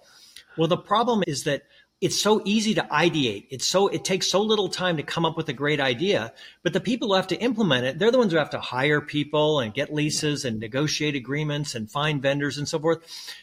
Well, 0.56 0.68
the 0.68 0.76
problem 0.76 1.22
is 1.26 1.44
that 1.44 1.62
it's 2.00 2.20
so 2.20 2.40
easy 2.44 2.74
to 2.74 2.82
ideate. 2.82 3.48
It's 3.50 3.66
so, 3.66 3.88
it 3.88 4.04
takes 4.04 4.28
so 4.28 4.40
little 4.40 4.68
time 4.68 4.96
to 4.98 5.02
come 5.02 5.24
up 5.24 5.36
with 5.36 5.48
a 5.48 5.52
great 5.52 5.80
idea, 5.80 6.32
but 6.62 6.72
the 6.72 6.80
people 6.80 7.08
who 7.08 7.14
have 7.14 7.26
to 7.28 7.40
implement 7.40 7.86
it, 7.86 7.98
they're 7.98 8.12
the 8.12 8.18
ones 8.18 8.32
who 8.32 8.38
have 8.38 8.50
to 8.50 8.60
hire 8.60 9.00
people 9.00 9.58
and 9.58 9.74
get 9.74 9.92
leases 9.92 10.44
and 10.44 10.60
negotiate 10.60 11.16
agreements 11.16 11.74
and 11.74 11.90
find 11.90 12.22
vendors 12.22 12.56
and 12.56 12.68
so 12.68 12.78
forth. 12.78 12.98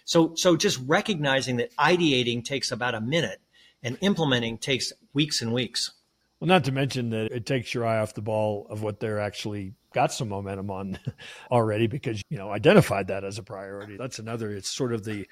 So, 0.06 0.36
so 0.36 0.56
just 0.56 0.80
recognizing 0.86 1.58
that 1.58 1.76
ideating 1.76 2.46
takes 2.46 2.72
about 2.72 2.96
a 2.96 3.02
minute 3.02 3.42
and 3.84 3.98
implementing 4.00 4.58
takes 4.58 4.94
weeks 5.14 5.42
and 5.42 5.54
weeks. 5.54 5.92
Well, 6.46 6.54
not 6.54 6.66
to 6.66 6.72
mention 6.72 7.10
that 7.10 7.32
it 7.32 7.48
takes 7.48 7.74
your 7.74 7.88
eye 7.88 7.98
off 7.98 8.14
the 8.14 8.22
ball 8.22 8.68
of 8.70 8.84
what 8.84 9.00
they're 9.00 9.20
actually 9.20 9.74
got 9.96 10.14
some 10.14 10.30
momentum 10.30 10.70
on 10.70 11.00
already 11.52 11.88
because 11.88 12.22
you 12.30 12.38
know 12.38 12.52
identified 12.52 13.08
that 13.08 13.24
as 13.24 13.40
a 13.40 13.44
priority. 13.44 13.98
That's 13.98 14.20
another. 14.20 14.52
It's 14.52 14.70
sort 14.70 14.94
of 14.94 15.04
the 15.04 15.26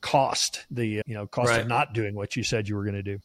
cost, 0.00 0.64
the 0.70 1.02
you 1.04 1.14
know 1.14 1.26
cost 1.26 1.48
right. 1.48 1.62
of 1.62 1.66
not 1.66 1.92
doing 1.92 2.14
what 2.14 2.36
you 2.36 2.44
said 2.44 2.68
you 2.68 2.76
were 2.76 2.84
going 2.84 2.94
to 2.94 3.02
do. 3.02 3.18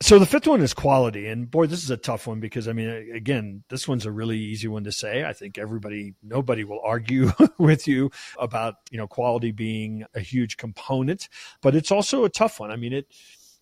So 0.00 0.20
the 0.20 0.26
fifth 0.26 0.46
one 0.46 0.60
is 0.62 0.74
quality, 0.74 1.26
and 1.26 1.50
boy, 1.50 1.66
this 1.66 1.82
is 1.82 1.90
a 1.90 1.96
tough 1.96 2.28
one 2.28 2.38
because 2.38 2.68
I 2.68 2.72
mean, 2.72 2.88
again, 3.12 3.64
this 3.68 3.88
one's 3.88 4.06
a 4.06 4.12
really 4.12 4.38
easy 4.38 4.68
one 4.68 4.84
to 4.84 4.92
say. 4.92 5.24
I 5.24 5.32
think 5.32 5.58
everybody, 5.58 6.14
nobody 6.22 6.62
will 6.62 6.82
argue 6.84 7.32
with 7.58 7.88
you 7.88 8.12
about 8.38 8.76
you 8.92 8.98
know 8.98 9.08
quality 9.08 9.50
being 9.50 10.04
a 10.14 10.20
huge 10.20 10.56
component, 10.56 11.28
but 11.62 11.74
it's 11.74 11.90
also 11.90 12.24
a 12.24 12.30
tough 12.30 12.60
one. 12.60 12.70
I 12.70 12.76
mean, 12.76 12.92
it. 12.92 13.08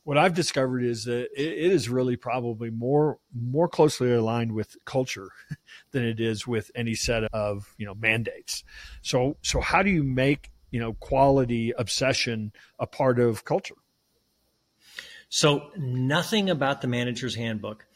What 0.04 0.16
I've 0.16 0.34
discovered 0.34 0.82
is 0.82 1.04
that 1.04 1.28
it, 1.36 1.72
is 1.72 1.88
really 1.88 2.16
probably 2.16 2.70
more 2.70 3.18
more 3.34 3.68
closely 3.68 4.12
aligned 4.12 4.52
with 4.52 4.76
culture 4.84 5.28
than 5.92 6.04
it 6.04 6.20
is 6.20 6.46
with 6.46 6.70
any 6.74 6.94
set 6.94 7.24
of 7.32 7.74
you 7.78 7.86
know 7.86 7.94
mandates. 7.94 8.64
So 9.02 9.36
so 9.42 9.60
how 9.60 9.82
do 9.82 9.90
you 9.90 10.02
make 10.02 10.50
you 10.70 10.80
know 10.80 10.94
quality 10.94 11.72
obsession 11.76 12.52
a 12.78 12.86
part 12.86 13.18
of 13.18 13.44
culture 13.44 13.74
so 15.28 15.70
nothing 15.76 16.50
about 16.50 16.80
the 16.80 16.88
manager's 16.88 17.34
handbook 17.34 17.86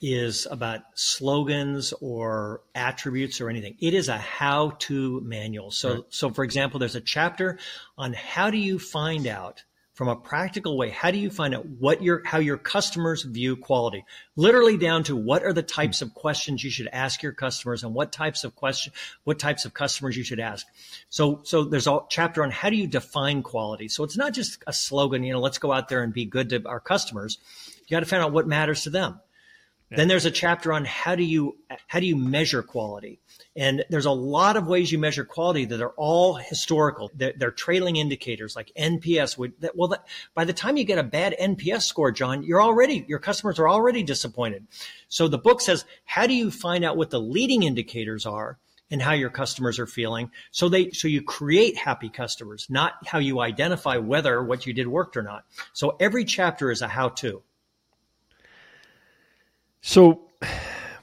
is 0.00 0.48
about 0.50 0.80
slogans 0.94 1.92
or 2.00 2.62
attributes 2.74 3.40
or 3.40 3.48
anything 3.48 3.76
it 3.80 3.94
is 3.94 4.08
a 4.08 4.18
how 4.18 4.70
to 4.78 5.20
manual 5.20 5.70
so 5.70 5.94
right. 5.94 6.04
so 6.08 6.30
for 6.30 6.44
example 6.44 6.80
there's 6.80 6.96
a 6.96 7.00
chapter 7.00 7.58
on 7.96 8.12
how 8.12 8.50
do 8.50 8.58
you 8.58 8.78
find 8.78 9.26
out 9.26 9.62
from 10.02 10.08
a 10.08 10.16
practical 10.16 10.76
way. 10.76 10.90
How 10.90 11.12
do 11.12 11.18
you 11.18 11.30
find 11.30 11.54
out 11.54 11.64
what 11.64 12.02
your 12.02 12.24
how 12.24 12.38
your 12.38 12.56
customers 12.56 13.22
view 13.22 13.54
quality? 13.54 14.04
Literally 14.34 14.76
down 14.76 15.04
to 15.04 15.14
what 15.14 15.44
are 15.44 15.52
the 15.52 15.62
types 15.62 16.02
of 16.02 16.12
questions 16.12 16.64
you 16.64 16.70
should 16.70 16.88
ask 16.88 17.22
your 17.22 17.30
customers 17.30 17.84
and 17.84 17.94
what 17.94 18.10
types 18.10 18.42
of 18.42 18.56
question 18.56 18.92
what 19.22 19.38
types 19.38 19.64
of 19.64 19.72
customers 19.72 20.16
you 20.16 20.24
should 20.24 20.40
ask. 20.40 20.66
So 21.08 21.42
so 21.44 21.62
there's 21.62 21.86
a 21.86 22.00
chapter 22.08 22.42
on 22.42 22.50
how 22.50 22.68
do 22.68 22.74
you 22.74 22.88
define 22.88 23.44
quality. 23.44 23.86
So 23.86 24.02
it's 24.02 24.16
not 24.16 24.34
just 24.34 24.60
a 24.66 24.72
slogan 24.72 25.22
you 25.22 25.34
know 25.34 25.38
let's 25.38 25.58
go 25.58 25.70
out 25.70 25.88
there 25.88 26.02
and 26.02 26.12
be 26.12 26.24
good 26.24 26.48
to 26.48 26.66
our 26.66 26.80
customers. 26.80 27.38
You 27.86 27.94
got 27.96 28.00
to 28.00 28.06
find 28.06 28.24
out 28.24 28.32
what 28.32 28.48
matters 28.48 28.82
to 28.82 28.90
them 28.90 29.20
then 29.98 30.08
there's 30.08 30.26
a 30.26 30.30
chapter 30.30 30.72
on 30.72 30.84
how 30.84 31.14
do 31.14 31.22
you 31.22 31.56
how 31.86 32.00
do 32.00 32.06
you 32.06 32.16
measure 32.16 32.62
quality 32.62 33.20
and 33.54 33.84
there's 33.90 34.06
a 34.06 34.10
lot 34.10 34.56
of 34.56 34.66
ways 34.66 34.90
you 34.90 34.98
measure 34.98 35.24
quality 35.24 35.66
that 35.66 35.82
are 35.82 35.92
all 35.96 36.34
historical. 36.34 37.10
They're, 37.14 37.34
they're 37.36 37.50
trailing 37.50 37.96
indicators 37.96 38.56
like 38.56 38.72
NPS. 38.78 39.36
Would, 39.36 39.60
that, 39.60 39.76
well, 39.76 39.88
that, 39.88 40.06
by 40.34 40.44
the 40.44 40.54
time 40.54 40.78
you 40.78 40.84
get 40.84 40.98
a 40.98 41.02
bad 41.02 41.36
NPS 41.38 41.82
score, 41.82 42.12
John, 42.12 42.42
you're 42.42 42.62
already, 42.62 43.04
your 43.08 43.18
customers 43.18 43.58
are 43.58 43.68
already 43.68 44.02
disappointed. 44.02 44.66
So 45.08 45.28
the 45.28 45.38
book 45.38 45.60
says, 45.60 45.84
how 46.04 46.26
do 46.26 46.34
you 46.34 46.50
find 46.50 46.84
out 46.84 46.96
what 46.96 47.10
the 47.10 47.20
leading 47.20 47.62
indicators 47.62 48.26
are? 48.26 48.58
and 48.90 49.00
how 49.00 49.12
your 49.12 49.30
customers 49.30 49.78
are 49.78 49.86
feeling. 49.86 50.30
So 50.50 50.68
they, 50.68 50.90
so 50.90 51.08
you 51.08 51.22
create 51.22 51.78
happy 51.78 52.10
customers, 52.10 52.66
not 52.68 52.92
how 53.06 53.20
you 53.20 53.40
identify 53.40 53.96
whether 53.96 54.42
what 54.42 54.66
you 54.66 54.74
did 54.74 54.86
worked 54.86 55.16
or 55.16 55.22
not. 55.22 55.46
So 55.72 55.96
every 55.98 56.26
chapter 56.26 56.70
is 56.70 56.82
a 56.82 56.88
how 56.88 57.08
to. 57.08 57.42
So 59.82 60.22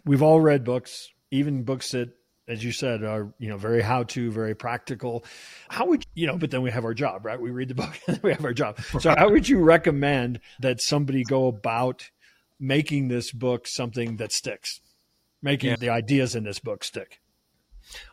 we've 0.06 0.24
all 0.24 0.42
read 0.42 0.64
books, 0.64 1.10
even 1.32 1.64
books 1.64 1.92
that 1.92 2.10
as 2.50 2.64
you 2.64 2.72
said, 2.72 3.04
are 3.04 3.32
you 3.38 3.48
know 3.48 3.58
very 3.58 3.82
how 3.82 4.04
to, 4.04 4.32
very 4.32 4.56
practical. 4.56 5.24
How 5.70 5.86
would 5.86 6.04
you 6.16 6.26
know? 6.26 6.36
But 6.36 6.50
then 6.50 6.64
we 6.64 6.72
have 6.72 6.84
our 6.84 6.96
job, 6.96 7.24
right? 7.24 7.40
We 7.40 7.52
read 7.52 7.68
the 7.70 7.76
book 7.76 7.98
and 8.08 8.20
we 8.24 8.32
have 8.32 8.44
our 8.44 8.54
job. 8.54 8.82
So 9.00 9.14
how 9.16 9.30
would 9.30 9.48
you 9.48 9.60
recommend 9.60 10.40
that 10.60 10.82
somebody 10.82 11.24
go 11.24 11.48
about 11.48 12.10
making 12.60 13.08
this 13.08 13.32
book 13.32 13.68
something 13.68 14.18
that 14.18 14.32
sticks, 14.32 14.82
making 15.44 15.70
yeah. 15.70 15.76
the 15.78 15.90
ideas 15.90 16.36
in 16.36 16.44
this 16.44 16.58
book 16.60 16.84
stick? 16.84 17.22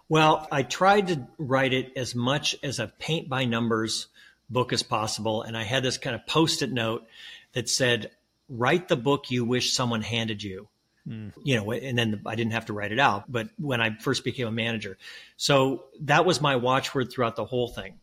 Well, 0.09 0.47
I 0.53 0.63
tried 0.63 1.09
to 1.09 1.27
write 1.39 1.73
it 1.73 1.93
as 1.97 2.15
much 2.15 2.55
as 2.63 2.79
a 2.79 2.87
paint 2.87 3.29
by 3.29 3.47
numbers 3.47 4.07
book 4.49 4.73
as 4.73 4.83
possible, 4.83 5.43
and 5.43 5.57
I 5.57 5.65
had 5.65 5.83
this 5.83 5.99
kind 5.99 6.15
of 6.15 6.27
post-it 6.27 6.71
note 6.71 7.07
that 7.55 7.69
said, 7.69 8.11
"Write 8.49 8.89
the 8.89 8.97
book 8.97 9.31
you 9.31 9.45
wish 9.45 9.73
someone 9.73 10.03
handed 10.03 10.43
you." 10.43 10.69
Mm. 11.09 11.33
You 11.45 11.57
know, 11.57 11.71
and 11.71 11.97
then 11.97 12.21
I 12.27 12.35
didn't 12.35 12.53
have 12.53 12.67
to 12.67 12.73
write 12.73 12.93
it 12.93 12.99
out, 12.99 13.31
but 13.31 13.49
when 13.59 13.81
I 13.81 13.97
first 13.97 14.25
became 14.25 14.49
a 14.49 14.53
manager. 14.53 14.99
So 15.37 15.85
that 16.01 16.25
was 16.25 16.41
my 16.41 16.57
watchword 16.57 17.13
throughout 17.13 17.37
the 17.37 17.45
whole 17.45 17.69
thing. 17.69 18.01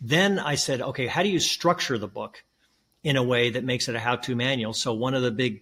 Then 0.00 0.38
I 0.38 0.56
said, 0.56 0.80
okay, 0.80 1.06
how 1.06 1.22
do 1.22 1.28
you 1.28 1.38
structure 1.38 1.98
the 1.98 2.08
book 2.08 2.42
in 3.04 3.16
a 3.16 3.22
way 3.22 3.50
that 3.50 3.64
makes 3.64 3.88
it 3.88 3.94
a 3.94 4.00
how 4.00 4.16
to 4.16 4.34
manual? 4.34 4.72
So 4.72 4.92
one 4.94 5.14
of 5.14 5.22
the 5.22 5.30
big 5.30 5.60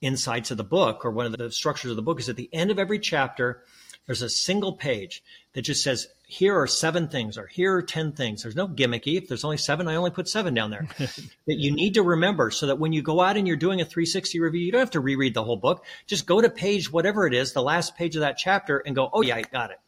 insights 0.00 0.50
of 0.50 0.56
the 0.56 0.64
book 0.64 1.04
or 1.04 1.10
one 1.10 1.26
of 1.26 1.36
the 1.36 1.50
structures 1.50 1.90
of 1.90 1.96
the 1.96 2.02
book 2.02 2.18
is 2.18 2.28
at 2.28 2.36
the 2.36 2.50
end 2.52 2.70
of 2.70 2.78
every 2.78 2.98
chapter, 2.98 3.62
there's 4.06 4.22
a 4.22 4.28
single 4.28 4.72
page 4.72 5.22
that 5.52 5.62
just 5.62 5.82
says, 5.82 6.08
here 6.34 6.60
are 6.60 6.66
seven 6.66 7.06
things 7.06 7.38
or 7.38 7.46
here 7.46 7.76
are 7.76 7.82
10 7.82 8.10
things. 8.10 8.42
There's 8.42 8.56
no 8.56 8.66
gimmicky. 8.66 9.16
If 9.16 9.28
there's 9.28 9.44
only 9.44 9.56
seven, 9.56 9.86
I 9.86 9.94
only 9.94 10.10
put 10.10 10.28
seven 10.28 10.52
down 10.52 10.70
there 10.70 10.88
that 10.98 11.30
you 11.46 11.70
need 11.70 11.94
to 11.94 12.02
remember 12.02 12.50
so 12.50 12.66
that 12.66 12.80
when 12.80 12.92
you 12.92 13.02
go 13.02 13.20
out 13.20 13.36
and 13.36 13.46
you're 13.46 13.56
doing 13.56 13.80
a 13.80 13.84
360 13.84 14.40
review, 14.40 14.60
you 14.60 14.72
don't 14.72 14.80
have 14.80 14.90
to 14.90 15.00
reread 15.00 15.34
the 15.34 15.44
whole 15.44 15.56
book. 15.56 15.84
Just 16.08 16.26
go 16.26 16.40
to 16.40 16.50
page, 16.50 16.92
whatever 16.92 17.28
it 17.28 17.34
is, 17.34 17.52
the 17.52 17.62
last 17.62 17.96
page 17.96 18.16
of 18.16 18.20
that 18.20 18.36
chapter 18.36 18.78
and 18.78 18.96
go, 18.96 19.08
Oh 19.12 19.22
yeah, 19.22 19.36
I 19.36 19.42
got 19.42 19.70
it. 19.70 19.78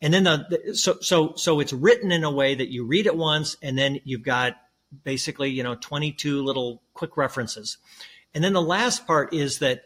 And 0.00 0.14
then 0.14 0.24
the, 0.24 0.46
the 0.48 0.74
so, 0.74 0.96
so, 1.02 1.34
so 1.36 1.60
it's 1.60 1.74
written 1.74 2.10
in 2.10 2.24
a 2.24 2.30
way 2.30 2.54
that 2.54 2.72
you 2.72 2.86
read 2.86 3.04
it 3.04 3.14
once 3.14 3.58
and 3.60 3.76
then 3.76 4.00
you've 4.04 4.22
got 4.22 4.56
basically, 5.04 5.50
you 5.50 5.62
know, 5.62 5.74
22 5.74 6.42
little 6.42 6.82
quick 6.94 7.18
references. 7.18 7.76
And 8.32 8.42
then 8.42 8.54
the 8.54 8.62
last 8.62 9.06
part 9.06 9.34
is 9.34 9.58
that, 9.58 9.82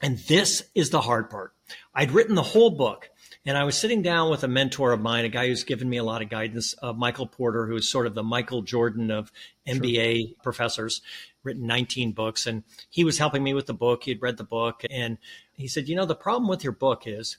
and 0.00 0.16
this 0.18 0.62
is 0.76 0.90
the 0.90 1.00
hard 1.00 1.28
part. 1.28 1.54
I'd 1.92 2.12
written 2.12 2.36
the 2.36 2.42
whole 2.42 2.70
book 2.70 3.10
and 3.46 3.58
I 3.58 3.64
was 3.64 3.76
sitting 3.76 4.00
down 4.00 4.30
with 4.30 4.42
a 4.42 4.48
mentor 4.48 4.92
of 4.92 5.00
mine, 5.00 5.24
a 5.24 5.28
guy 5.28 5.48
who's 5.48 5.64
given 5.64 5.88
me 5.88 5.98
a 5.98 6.04
lot 6.04 6.22
of 6.22 6.30
guidance, 6.30 6.74
uh, 6.82 6.92
Michael 6.92 7.26
Porter, 7.26 7.66
who's 7.66 7.88
sort 7.88 8.06
of 8.06 8.14
the 8.14 8.22
Michael 8.22 8.62
Jordan 8.62 9.10
of 9.10 9.30
MBA 9.68 10.28
sure. 10.28 10.36
professors, 10.42 11.02
written 11.42 11.66
19 11.66 12.12
books. 12.12 12.46
And 12.46 12.64
he 12.88 13.04
was 13.04 13.18
helping 13.18 13.42
me 13.42 13.52
with 13.52 13.66
the 13.66 13.74
book. 13.74 14.04
He 14.04 14.12
had 14.12 14.22
read 14.22 14.38
the 14.38 14.44
book. 14.44 14.82
And 14.90 15.18
he 15.52 15.68
said, 15.68 15.88
You 15.88 15.96
know, 15.96 16.06
the 16.06 16.14
problem 16.14 16.48
with 16.48 16.64
your 16.64 16.72
book 16.72 17.06
is 17.06 17.36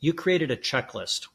you 0.00 0.12
created 0.12 0.50
a 0.50 0.56
checklist, 0.56 1.28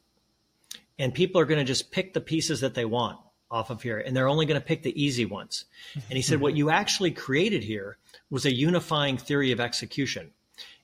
and 0.98 1.14
people 1.14 1.40
are 1.40 1.46
going 1.46 1.58
to 1.58 1.64
just 1.64 1.90
pick 1.90 2.12
the 2.12 2.20
pieces 2.20 2.60
that 2.60 2.74
they 2.74 2.84
want 2.84 3.18
off 3.50 3.70
of 3.70 3.82
here, 3.82 3.98
and 3.98 4.16
they're 4.16 4.28
only 4.28 4.46
going 4.46 4.60
to 4.60 4.66
pick 4.66 4.82
the 4.82 5.02
easy 5.02 5.24
ones. 5.24 5.64
And 5.94 6.16
he 6.16 6.22
said, 6.22 6.40
What 6.40 6.54
you 6.54 6.68
actually 6.68 7.10
created 7.10 7.64
here 7.64 7.96
was 8.28 8.44
a 8.44 8.54
unifying 8.54 9.16
theory 9.16 9.50
of 9.50 9.60
execution. 9.60 10.30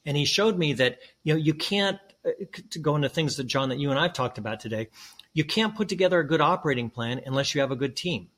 And 0.06 0.16
he 0.16 0.24
showed 0.24 0.56
me 0.56 0.72
that, 0.74 1.00
you 1.24 1.34
know, 1.34 1.38
you 1.38 1.52
can't 1.52 1.98
to 2.70 2.78
go 2.78 2.96
into 2.96 3.08
things 3.08 3.36
that 3.36 3.44
John 3.44 3.68
that 3.68 3.78
you 3.78 3.90
and 3.90 3.98
I've 3.98 4.12
talked 4.12 4.38
about 4.38 4.60
today, 4.60 4.88
you 5.32 5.44
can't 5.44 5.74
put 5.76 5.88
together 5.88 6.18
a 6.18 6.26
good 6.26 6.40
operating 6.40 6.90
plan 6.90 7.20
unless 7.26 7.54
you 7.54 7.60
have 7.60 7.70
a 7.70 7.76
good 7.76 7.96
team. 7.96 8.28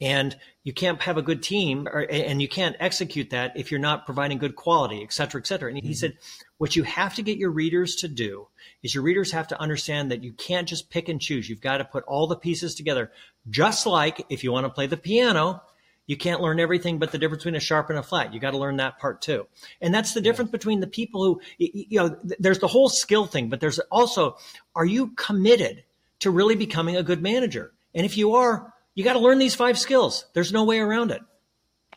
And 0.00 0.36
you 0.62 0.72
can't 0.72 1.02
have 1.02 1.16
a 1.16 1.22
good 1.22 1.42
team 1.42 1.88
or, 1.88 2.06
and 2.08 2.40
you 2.40 2.46
can't 2.46 2.76
execute 2.78 3.30
that 3.30 3.56
if 3.56 3.72
you're 3.72 3.80
not 3.80 4.06
providing 4.06 4.38
good 4.38 4.54
quality, 4.54 5.02
et 5.02 5.12
cetera, 5.12 5.40
et 5.40 5.46
cetera. 5.48 5.70
And 5.70 5.76
he 5.76 5.88
mm-hmm. 5.88 5.94
said, 5.94 6.18
what 6.56 6.76
you 6.76 6.84
have 6.84 7.16
to 7.16 7.22
get 7.22 7.36
your 7.36 7.50
readers 7.50 7.96
to 7.96 8.08
do 8.08 8.46
is 8.80 8.94
your 8.94 9.02
readers 9.02 9.32
have 9.32 9.48
to 9.48 9.60
understand 9.60 10.12
that 10.12 10.22
you 10.22 10.32
can't 10.32 10.68
just 10.68 10.88
pick 10.88 11.08
and 11.08 11.20
choose. 11.20 11.48
You've 11.48 11.60
got 11.60 11.78
to 11.78 11.84
put 11.84 12.04
all 12.04 12.28
the 12.28 12.36
pieces 12.36 12.76
together. 12.76 13.10
Just 13.50 13.86
like 13.86 14.24
if 14.28 14.44
you 14.44 14.52
want 14.52 14.66
to 14.66 14.70
play 14.70 14.86
the 14.86 14.96
piano, 14.96 15.62
you 16.08 16.16
can't 16.16 16.40
learn 16.40 16.58
everything 16.58 16.98
but 16.98 17.12
the 17.12 17.18
difference 17.18 17.44
between 17.44 17.54
a 17.54 17.60
sharp 17.60 17.90
and 17.90 17.98
a 17.98 18.02
flat. 18.02 18.34
You 18.34 18.40
got 18.40 18.52
to 18.52 18.58
learn 18.58 18.78
that 18.78 18.98
part 18.98 19.20
too. 19.22 19.46
And 19.80 19.94
that's 19.94 20.14
the 20.14 20.22
difference 20.22 20.50
between 20.50 20.80
the 20.80 20.86
people 20.86 21.22
who, 21.22 21.40
you 21.58 22.00
know, 22.00 22.16
there's 22.40 22.58
the 22.58 22.66
whole 22.66 22.88
skill 22.88 23.26
thing, 23.26 23.50
but 23.50 23.60
there's 23.60 23.78
also, 23.78 24.38
are 24.74 24.86
you 24.86 25.08
committed 25.08 25.84
to 26.20 26.30
really 26.30 26.56
becoming 26.56 26.96
a 26.96 27.02
good 27.02 27.22
manager? 27.22 27.74
And 27.94 28.06
if 28.06 28.16
you 28.16 28.34
are, 28.34 28.72
you 28.94 29.04
got 29.04 29.12
to 29.12 29.18
learn 29.18 29.38
these 29.38 29.54
five 29.54 29.78
skills. 29.78 30.24
There's 30.32 30.52
no 30.52 30.64
way 30.64 30.80
around 30.80 31.10
it. 31.10 31.20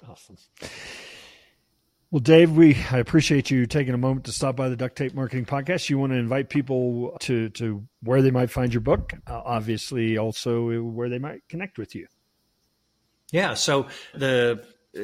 Awesome. 0.08 0.36
Well, 2.12 2.20
Dave, 2.20 2.52
we 2.52 2.76
I 2.92 2.98
appreciate 2.98 3.50
you 3.50 3.66
taking 3.66 3.94
a 3.94 3.98
moment 3.98 4.26
to 4.26 4.34
stop 4.34 4.58
by 4.58 4.68
the 4.68 4.76
Duct 4.76 4.98
Tape 4.98 5.14
Marketing 5.14 5.46
Podcast. 5.46 5.90
You 5.90 5.98
want 5.98 6.12
to 6.12 6.18
invite 6.18 6.50
people 6.50 7.16
to 7.22 7.48
to 7.52 7.88
where 8.04 8.22
they 8.22 8.32
might 8.32 8.52
find 8.52 8.74
your 8.74 8.82
book, 8.82 9.14
uh, 9.26 9.42
obviously, 9.46 10.18
also 10.18 10.82
where 10.82 11.08
they 11.08 11.20
might 11.20 11.48
connect 11.48 11.78
with 11.78 11.96
you. 11.96 12.08
Yeah. 13.32 13.54
So 13.54 13.88
the 14.14 14.64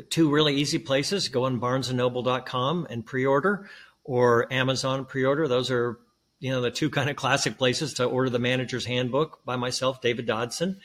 two 0.10 0.30
really 0.30 0.56
easy 0.56 0.80
places 0.80 1.30
go 1.30 1.46
on 1.46 1.60
barnesandnoble.com 1.60 2.88
and 2.90 3.06
pre-order 3.06 3.70
or 4.04 4.52
Amazon 4.52 5.06
pre-order. 5.06 5.48
Those 5.48 5.72
are, 5.72 5.98
you 6.40 6.52
know, 6.52 6.62
the 6.62 6.72
two 6.72 6.90
kind 6.98 7.10
of 7.10 7.16
classic 7.16 7.58
places 7.58 7.96
to 7.96 8.06
order 8.06 8.30
the 8.30 8.40
manager's 8.40 8.86
handbook 8.86 9.44
by 9.46 9.56
myself, 9.56 10.02
David 10.02 10.26
Dodson. 10.26 10.80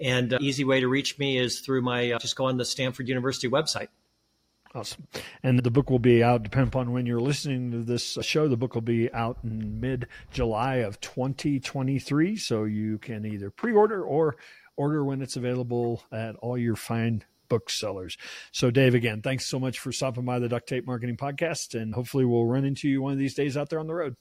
And 0.00 0.34
uh, 0.34 0.38
easy 0.40 0.64
way 0.64 0.80
to 0.80 0.88
reach 0.88 1.18
me 1.18 1.38
is 1.38 1.60
through 1.60 1.82
my, 1.82 2.12
uh, 2.12 2.18
just 2.18 2.36
go 2.36 2.46
on 2.46 2.56
the 2.58 2.64
Stanford 2.64 3.08
University 3.08 3.48
website. 3.48 3.88
Awesome. 4.74 5.06
And 5.42 5.58
the 5.58 5.70
book 5.70 5.88
will 5.88 5.98
be 5.98 6.22
out, 6.22 6.42
depending 6.42 6.68
upon 6.68 6.92
when 6.92 7.06
you're 7.06 7.20
listening 7.20 7.70
to 7.70 7.82
this 7.82 8.18
show, 8.20 8.46
the 8.46 8.58
book 8.58 8.74
will 8.74 8.82
be 8.82 9.10
out 9.14 9.38
in 9.42 9.80
mid 9.80 10.06
July 10.30 10.76
of 10.76 11.00
2023. 11.00 12.36
So 12.36 12.64
you 12.64 12.98
can 12.98 13.24
either 13.24 13.48
pre 13.48 13.72
order 13.72 14.02
or 14.02 14.36
Order 14.76 15.04
when 15.04 15.22
it's 15.22 15.36
available 15.36 16.02
at 16.12 16.36
all 16.36 16.58
your 16.58 16.76
fine 16.76 17.24
booksellers. 17.48 18.16
So, 18.52 18.70
Dave, 18.70 18.94
again, 18.94 19.22
thanks 19.22 19.46
so 19.46 19.58
much 19.58 19.78
for 19.78 19.92
stopping 19.92 20.24
by 20.24 20.38
the 20.38 20.48
Duct 20.48 20.68
Tape 20.68 20.86
Marketing 20.86 21.16
Podcast, 21.16 21.80
and 21.80 21.94
hopefully, 21.94 22.24
we'll 22.24 22.46
run 22.46 22.64
into 22.64 22.88
you 22.88 23.02
one 23.02 23.12
of 23.12 23.18
these 23.18 23.34
days 23.34 23.56
out 23.56 23.70
there 23.70 23.78
on 23.80 23.86
the 23.86 23.94
road. 23.94 24.14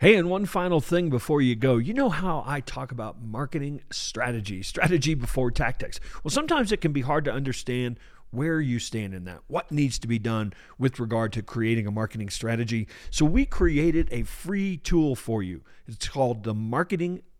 Hey, 0.00 0.14
and 0.14 0.30
one 0.30 0.46
final 0.46 0.80
thing 0.80 1.10
before 1.10 1.42
you 1.42 1.56
go. 1.56 1.76
You 1.76 1.92
know 1.92 2.08
how 2.08 2.44
I 2.46 2.60
talk 2.60 2.92
about 2.92 3.20
marketing 3.20 3.82
strategy, 3.90 4.62
strategy 4.62 5.14
before 5.14 5.50
tactics. 5.50 5.98
Well, 6.22 6.30
sometimes 6.30 6.70
it 6.70 6.80
can 6.80 6.92
be 6.92 7.00
hard 7.00 7.24
to 7.24 7.32
understand 7.32 7.98
where 8.30 8.60
you 8.60 8.78
stand 8.78 9.14
in 9.14 9.24
that, 9.24 9.40
what 9.48 9.72
needs 9.72 9.98
to 9.98 10.06
be 10.06 10.18
done 10.18 10.52
with 10.78 11.00
regard 11.00 11.32
to 11.32 11.42
creating 11.42 11.86
a 11.86 11.90
marketing 11.90 12.28
strategy. 12.28 12.86
So, 13.10 13.24
we 13.24 13.44
created 13.44 14.08
a 14.12 14.22
free 14.22 14.76
tool 14.76 15.16
for 15.16 15.42
you. 15.42 15.62
It's 15.86 16.08
called 16.08 16.44
the 16.44 16.54
Marketing 16.54 17.22